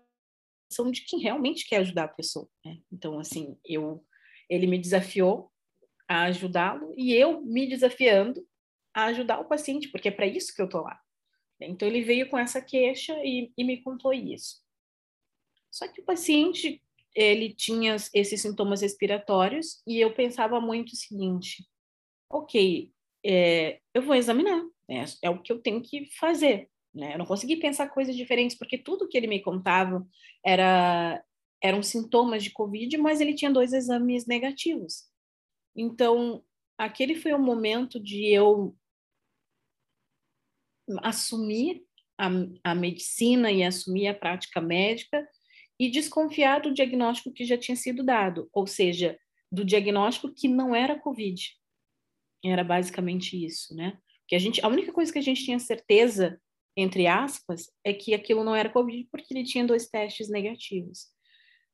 [0.67, 2.49] posição de quem realmente quer ajudar a pessoa.
[2.65, 2.80] Né?
[2.91, 4.05] Então, assim, eu,
[4.49, 5.49] ele me desafiou
[6.10, 8.43] a ajudá-lo e eu me desafiando
[8.93, 10.99] a ajudar o paciente, porque é para isso que eu tô lá.
[11.62, 14.62] Então ele veio com essa queixa e, e, me contou isso.
[15.70, 16.82] Só que o paciente
[17.14, 21.68] ele tinha esses sintomas respiratórios e eu pensava muito o seguinte:
[22.30, 22.91] ok,
[23.24, 25.05] é, eu vou examinar, né?
[25.22, 26.70] é o que eu tenho que fazer.
[26.93, 27.14] Né?
[27.14, 30.03] Eu não consegui pensar coisas diferentes porque tudo que ele me contava
[30.43, 31.24] era
[31.62, 35.10] eram sintomas de COVID, mas ele tinha dois exames negativos.
[35.82, 36.44] Então,
[36.78, 38.76] aquele foi o momento de eu
[41.02, 41.82] assumir
[42.18, 42.28] a,
[42.66, 45.26] a medicina e assumir a prática médica
[45.80, 49.18] e desconfiar do diagnóstico que já tinha sido dado, ou seja,
[49.50, 51.58] do diagnóstico que não era COVID.
[52.44, 53.98] Era basicamente isso, né?
[54.28, 56.42] Que a gente, a única coisa que a gente tinha certeza,
[56.76, 61.08] entre aspas, é que aquilo não era COVID porque ele tinha dois testes negativos.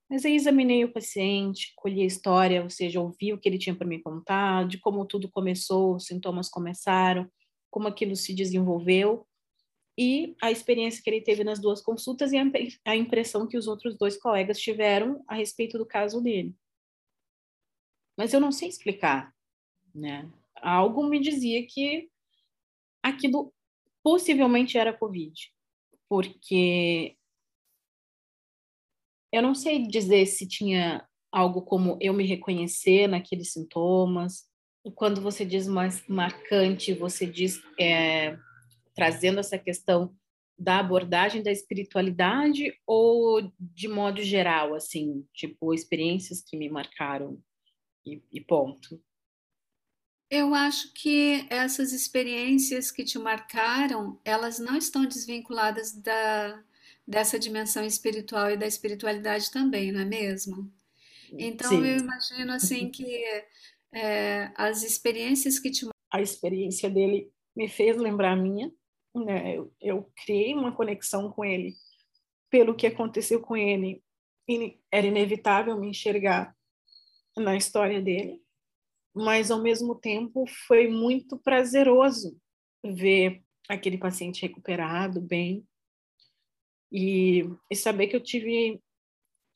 [0.10, 3.76] Mas aí examinei o paciente, colhi a história, ou seja, ouvi o que ele tinha
[3.76, 7.30] para me contar, de como tudo começou, os sintomas começaram,
[7.72, 9.28] como aquilo se desenvolveu
[9.98, 12.38] e a experiência que ele teve nas duas consultas e
[12.86, 16.54] a impressão que os outros dois colegas tiveram a respeito do caso dele.
[18.18, 19.34] Mas eu não sei explicar,
[19.94, 20.30] né?
[20.58, 22.10] Algo me dizia que
[23.02, 23.54] aquilo
[24.04, 25.34] possivelmente era Covid,
[26.08, 27.18] porque
[29.36, 34.46] eu não sei dizer se tinha algo como eu me reconhecer naqueles sintomas.
[34.96, 38.38] Quando você diz mais marcante, você diz é,
[38.96, 40.16] trazendo essa questão
[40.58, 47.38] da abordagem da espiritualidade ou de modo geral, assim, tipo experiências que me marcaram
[48.06, 49.02] e, e ponto.
[50.30, 56.64] Eu acho que essas experiências que te marcaram, elas não estão desvinculadas da
[57.08, 60.72] dessa dimensão espiritual e da espiritualidade também, não é mesmo?
[61.38, 61.86] Então Sim.
[61.86, 63.24] eu imagino assim que
[63.94, 68.72] é, as experiências que te a experiência dele me fez lembrar a minha,
[69.14, 69.58] né?
[69.58, 71.74] Eu, eu criei uma conexão com ele
[72.50, 74.02] pelo que aconteceu com ele.
[74.48, 76.56] E era inevitável me enxergar
[77.36, 78.42] na história dele,
[79.14, 82.38] mas ao mesmo tempo foi muito prazeroso
[82.84, 85.68] ver aquele paciente recuperado, bem,
[86.96, 88.80] e, e saber que eu tive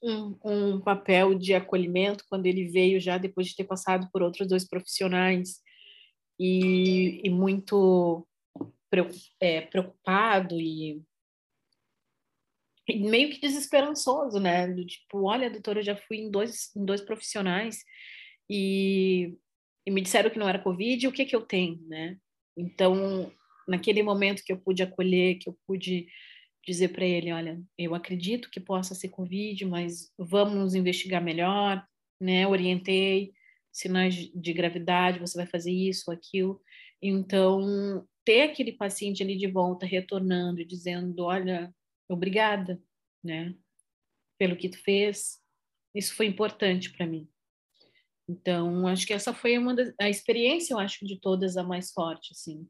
[0.04, 4.46] um, um, papel de acolhimento quando ele veio já depois de ter passado por outros
[4.46, 5.62] dois profissionais
[6.38, 8.28] e, e muito
[9.40, 11.02] é, preocupado e,
[12.90, 14.68] e, meio que desesperançoso, né?
[14.68, 17.86] Do tipo, olha, doutora, eu já fui em dois, em dois profissionais
[18.50, 19.38] e,
[19.86, 22.18] e me disseram que não era Covid, o que que eu tenho, né?
[22.58, 23.32] Então,
[23.66, 26.08] naquele momento que eu pude acolher, que eu pude
[26.66, 31.86] dizer para ele, olha, eu acredito que possa ser Covid, mas vamos investigar melhor,
[32.20, 32.48] né?
[32.48, 33.34] Orientei,
[33.72, 36.62] sinais de gravidade, você vai fazer isso, aquilo.
[37.02, 41.74] Então, ter aquele paciente ali de volta, retornando dizendo, olha,
[42.08, 42.82] obrigada,
[43.24, 43.56] né?
[44.38, 45.40] Pelo que tu fez,
[45.96, 47.28] isso foi importante para mim.
[48.28, 51.92] Então, acho que essa foi uma das, a experiência, eu acho, de todas a mais
[51.92, 52.70] forte, assim,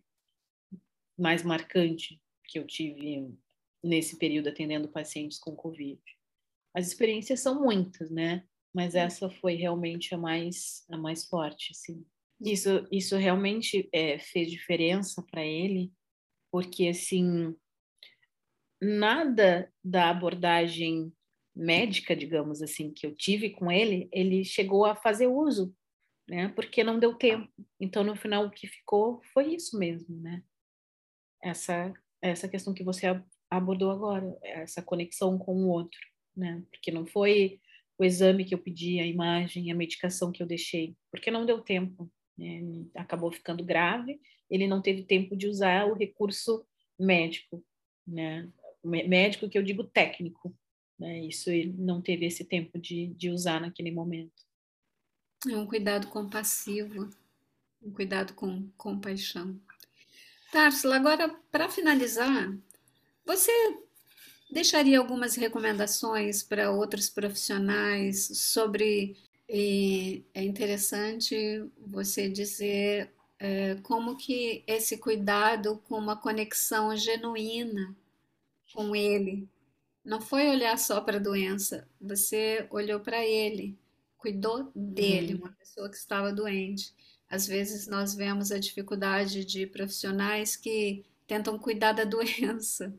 [1.17, 3.29] mais marcante que eu tive
[3.83, 6.01] nesse período atendendo pacientes com Covid.
[6.73, 8.43] As experiências são muitas, né?
[8.73, 12.05] Mas essa foi realmente a mais a mais forte, assim.
[12.39, 15.91] Isso isso realmente é, fez diferença para ele,
[16.51, 17.55] porque assim
[18.81, 21.11] nada da abordagem
[21.55, 25.75] médica, digamos assim, que eu tive com ele, ele chegou a fazer uso,
[26.27, 26.47] né?
[26.49, 27.51] Porque não deu tempo.
[27.79, 30.41] Então, no final, o que ficou foi isso mesmo, né?
[31.43, 33.07] Essa, essa questão que você
[33.49, 35.99] abordou agora, essa conexão com o outro,
[36.35, 36.63] né?
[36.69, 37.59] Porque não foi
[37.97, 41.59] o exame que eu pedi, a imagem, a medicação que eu deixei, porque não deu
[41.59, 42.09] tempo.
[42.37, 42.61] Né?
[42.95, 46.65] Acabou ficando grave, ele não teve tempo de usar o recurso
[46.97, 47.63] médico,
[48.07, 48.49] né?
[48.83, 50.55] Médico que eu digo técnico,
[50.97, 51.19] né?
[51.25, 54.47] Isso ele não teve esse tempo de, de usar naquele momento.
[55.47, 57.09] É um cuidado compassivo,
[57.81, 59.59] um cuidado com compaixão.
[60.51, 62.53] Társila, agora para finalizar,
[63.25, 63.51] você
[64.51, 69.17] deixaria algumas recomendações para outros profissionais sobre.
[70.33, 71.35] é interessante
[71.87, 77.95] você dizer é, como que esse cuidado com uma conexão genuína
[78.73, 79.47] com ele
[80.05, 83.77] não foi olhar só para a doença, você olhou para ele,
[84.17, 85.41] cuidou dele, Uhum.
[85.41, 86.93] uma pessoa que estava doente.
[87.29, 92.93] Às vezes nós vemos a dificuldade de profissionais que tentam cuidar da doença.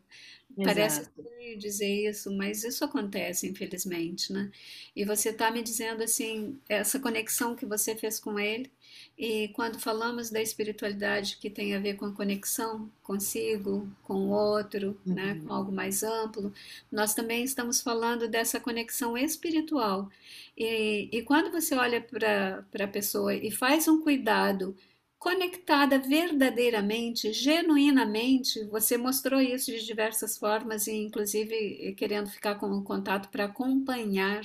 [0.62, 1.10] Parece Exato.
[1.16, 4.50] estranho dizer isso, mas isso acontece, infelizmente, né?
[4.94, 8.70] E você está me dizendo assim, essa conexão que você fez com ele,
[9.16, 14.30] e quando falamos da espiritualidade que tem a ver com a conexão consigo, com o
[14.30, 15.54] outro, né, com Uhum.
[15.54, 16.52] algo mais amplo,
[16.90, 20.10] nós também estamos falando dessa conexão espiritual.
[20.56, 24.76] E, e quando você olha para para a pessoa e faz um cuidado
[25.20, 32.82] conectada verdadeiramente, genuinamente, você mostrou isso de diversas formas, e inclusive querendo ficar com o
[32.82, 34.42] contato para acompanhar.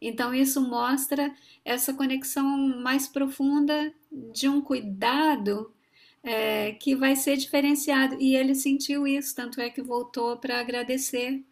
[0.00, 1.34] Então, isso mostra
[1.64, 2.46] essa conexão
[2.80, 3.92] mais profunda
[4.32, 5.74] de um cuidado
[6.22, 8.16] é, que vai ser diferenciado.
[8.20, 11.42] E ele sentiu isso, tanto é que voltou para agradecer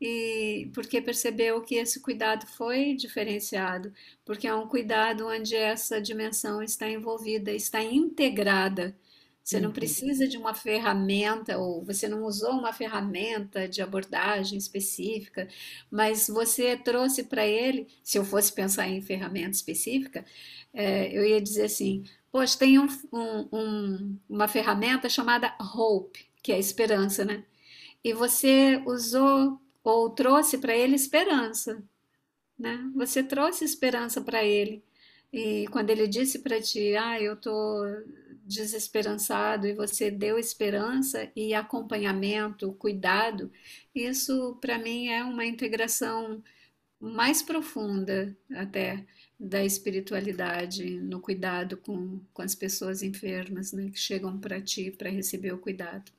[0.00, 3.92] e porque percebeu que esse cuidado foi diferenciado,
[4.24, 8.96] porque é um cuidado onde essa dimensão está envolvida, está integrada.
[9.42, 9.72] Você não Uhum.
[9.72, 15.48] precisa de uma ferramenta, ou você não usou uma ferramenta de abordagem específica,
[15.90, 20.24] mas você trouxe para ele, se eu fosse pensar em ferramenta específica,
[20.72, 26.52] é, eu ia dizer assim: Poxa, tem um, um, um, uma ferramenta chamada Hope, que
[26.52, 27.42] é esperança, né?
[28.04, 31.82] E você usou ou trouxe para ele esperança,
[32.58, 32.90] né?
[32.94, 34.82] Você trouxe esperança para ele.
[35.32, 37.84] E quando ele disse para ti, ah, eu tô
[38.44, 43.52] desesperançado, e você deu esperança e acompanhamento, cuidado,
[43.94, 46.42] isso para mim é uma integração
[47.00, 49.04] mais profunda até
[49.38, 55.10] da espiritualidade no cuidado com, com as pessoas enfermas, né, que chegam para ti para
[55.10, 56.10] receber o cuidado.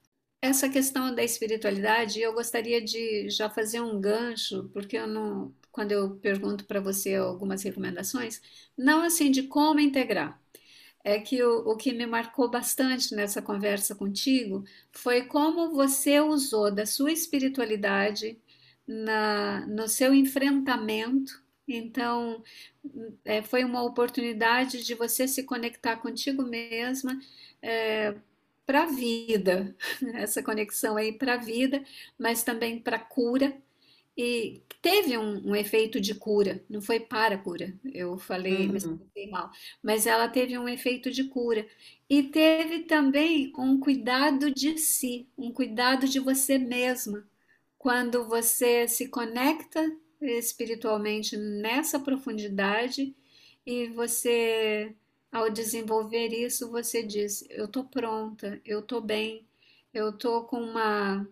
[0.41, 5.91] Essa questão da espiritualidade, eu gostaria de já fazer um gancho, porque eu não, quando
[5.91, 8.41] eu pergunto para você algumas recomendações,
[8.77, 10.41] não assim de como integrar.
[11.03, 16.71] É que o, o que me marcou bastante nessa conversa contigo foi como você usou
[16.73, 18.39] da sua espiritualidade
[18.87, 21.43] na, no seu enfrentamento.
[21.67, 22.43] Então,
[23.25, 27.19] é, foi uma oportunidade de você se conectar contigo mesma,
[27.61, 28.15] é,
[28.69, 29.75] para a vida,
[30.13, 31.83] essa conexão aí para a vida,
[32.19, 33.57] mas também para a cura.
[34.15, 38.75] E teve um, um, efeito de cura, não foi para cura, eu falei, Uhum.
[38.75, 39.49] expressei mal,
[39.81, 41.65] mas ela teve um efeito de cura.
[42.07, 47.27] E teve também um cuidado de si, um cuidado de você mesma.
[47.75, 49.81] Quando você se conecta
[50.21, 53.15] espiritualmente nessa profundidade
[53.65, 54.95] e você
[55.31, 59.45] ao desenvolver isso, você diz: Eu estou pronta, eu estou bem,
[59.93, 61.27] eu estou com uma,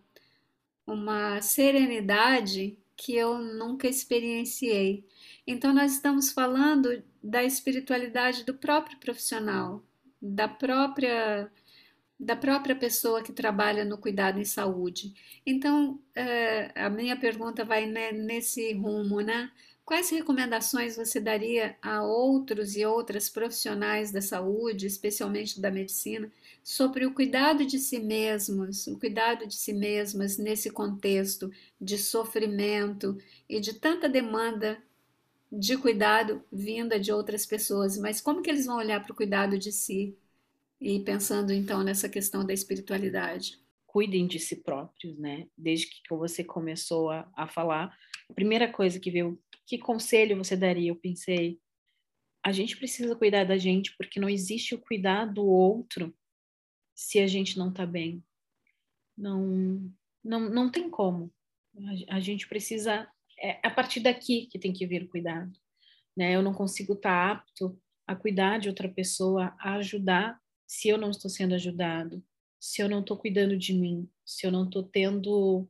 [0.85, 5.05] uma serenidade que eu nunca experienciei.
[5.45, 9.83] Então, nós estamos falando da espiritualidade do próprio profissional,
[10.21, 11.51] da própria,
[12.19, 15.13] da própria pessoa que trabalha no cuidado em saúde.
[15.45, 19.51] Então, é, a minha pergunta vai nesse rumo, né?
[19.87, 26.29] Quais recomendações você daria a outros e outras profissionais da saúde, especialmente da medicina,
[26.61, 33.17] sobre o cuidado de si mesmos, o cuidado de si mesmas nesse contexto de sofrimento
[33.47, 34.77] e de tanta demanda
[35.49, 37.97] de cuidado vinda de outras pessoas?
[37.97, 40.17] Mas como que eles vão olhar para o cuidado de si
[40.81, 43.57] e pensando então nessa questão da espiritualidade?
[43.85, 45.47] Cuidem de si próprios, né?
[45.57, 47.97] Desde que você começou a, a falar,
[48.29, 50.89] a primeira coisa que veio que conselho você daria?
[50.89, 51.59] Eu pensei,
[52.43, 56.15] a gente precisa cuidar da gente porque não existe o cuidar do outro
[56.95, 58.23] se a gente não tá bem.
[59.15, 59.93] Não,
[60.23, 61.31] não, não tem como.
[62.07, 63.07] A, gente precisa,
[63.39, 65.51] é a partir daqui que tem que vir o cuidado.
[66.15, 66.33] Né?
[66.33, 70.97] Eu não consigo estar tá apto a cuidar de outra pessoa, a ajudar se eu
[70.97, 72.23] não estou sendo ajudado,
[72.59, 75.67] se eu não estou cuidando de mim, se eu não estou tendo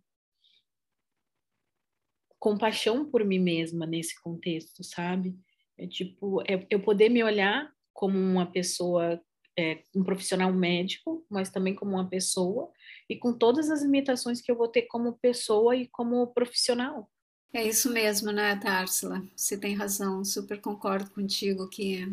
[2.40, 5.36] compaixão por mim mesma nesse contexto, sabe?
[5.78, 9.20] É tipo, é, eu poder me olhar como uma pessoa,
[9.58, 12.72] é, um profissional médico, mas também como uma pessoa
[13.10, 17.10] e com todas as limitações que eu vou ter como pessoa e como profissional.
[17.54, 19.24] É isso mesmo, né, Tarsila?
[19.36, 22.06] Você tem razão, super concordo contigo que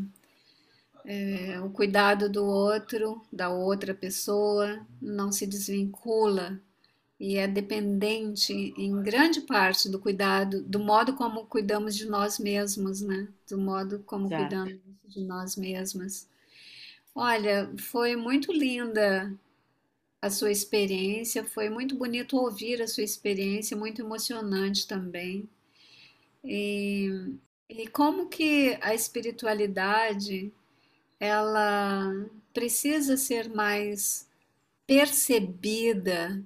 [1.05, 6.61] é, o cuidado do outro, da outra pessoa, não se desvincula
[7.19, 13.01] e é dependente em grande parte do cuidado, do modo como cuidamos de nós mesmos,
[13.01, 13.29] né?
[13.49, 14.43] Do modo como Exato.
[14.43, 16.29] cuidamos de nós mesmas.
[17.15, 19.33] Olha, foi muito linda
[20.21, 25.49] a sua experiência, foi muito bonito ouvir a sua experiência, muito emocionante também.
[26.43, 27.37] E,
[27.69, 30.53] e como que a espiritualidade
[31.21, 32.13] ela
[32.53, 34.29] precisa ser mais
[34.87, 36.43] percebida,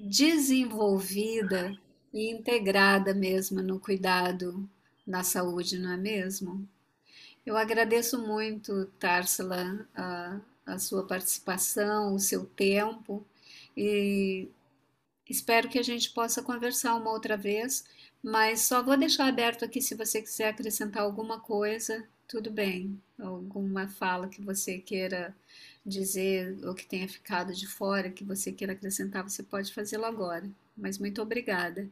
[0.00, 1.78] desenvolvida
[2.12, 4.68] e integrada mesmo no cuidado
[5.06, 6.66] na saúde, não é mesmo?
[7.44, 13.24] Eu agradeço muito, Tarsila, a, a sua participação, o seu tempo
[13.76, 14.48] e
[15.28, 17.84] espero que a gente possa conversar uma outra vez,
[18.22, 23.88] mas só vou deixar aberto aqui se você quiser acrescentar alguma coisa, tudo bem, alguma
[23.88, 25.34] fala que você queira
[25.84, 30.48] dizer ou que tenha ficado de fora, que você queira acrescentar, você pode fazê-lo agora.
[30.76, 31.90] Mas muito obrigada.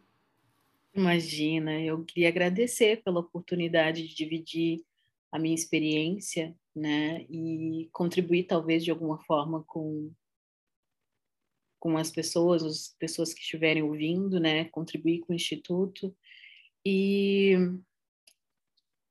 [0.94, 4.82] Imagina, eu queria agradecer pela oportunidade de dividir
[5.30, 10.10] a minha experiência, né, e contribuir talvez de alguma forma com
[11.80, 16.12] com as pessoas, as pessoas que estiverem ouvindo, né, contribuir com o instituto
[16.84, 17.54] e,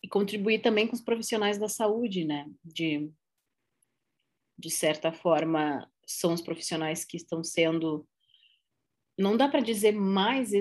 [0.03, 3.09] e contribuir também com os profissionais da saúde, né, de
[4.57, 8.07] de certa forma são os profissionais que estão sendo
[9.17, 10.51] não dá para dizer mais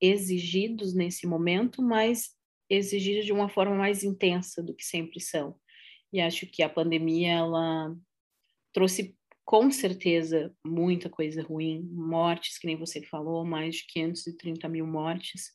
[0.00, 2.34] exigidos nesse momento, mas
[2.68, 5.54] exigidos de uma forma mais intensa do que sempre são.
[6.12, 7.94] E acho que a pandemia ela
[8.72, 14.86] trouxe com certeza muita coisa ruim, mortes, que nem você falou, mais de 530 mil
[14.86, 15.52] mortes,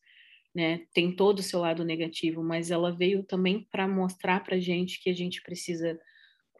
[0.56, 0.86] né?
[0.94, 5.10] Tem todo o seu lado negativo, mas ela veio também para mostrar para gente que
[5.10, 6.00] a gente precisa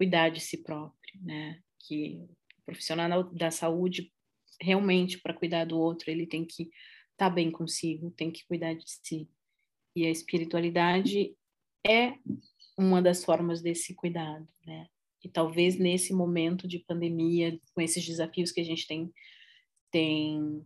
[0.02, 1.62] cuidar de si próprio, né?
[1.78, 2.26] Que
[2.58, 4.12] o profissional da saúde
[4.60, 6.72] realmente para cuidar do outro ele tem que estar
[7.18, 9.30] tá bem consigo, tem que cuidar de si.
[9.96, 11.36] E a espiritualidade
[11.86, 12.16] é
[12.76, 14.88] uma das formas desse cuidado, né?
[15.24, 19.14] E talvez nesse momento de pandemia, com esses desafios que a gente tem
[19.92, 20.66] tem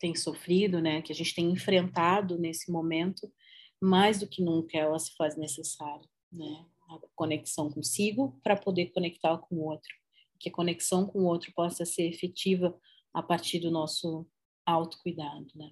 [0.00, 3.32] tem sofrido, né, que a gente tem enfrentado nesse momento,
[3.80, 6.66] mais do que nunca ela se faz necessária, né?
[7.02, 9.92] A conexão consigo para poder conectar com o outro,
[10.38, 12.78] que a conexão com o outro possa ser efetiva
[13.12, 14.26] a partir do nosso
[14.66, 15.70] autocuidado, né?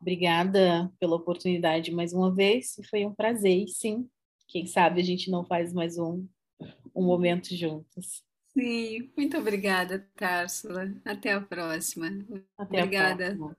[0.00, 4.08] Obrigada pela oportunidade mais uma vez, foi um prazer, sim.
[4.48, 6.26] Quem sabe a gente não faz mais um,
[6.94, 8.22] um momento juntos.
[8.52, 10.94] Sim, muito obrigada, Társula.
[11.04, 12.06] Até a próxima.
[12.56, 13.32] Até obrigada.
[13.32, 13.52] A próxima.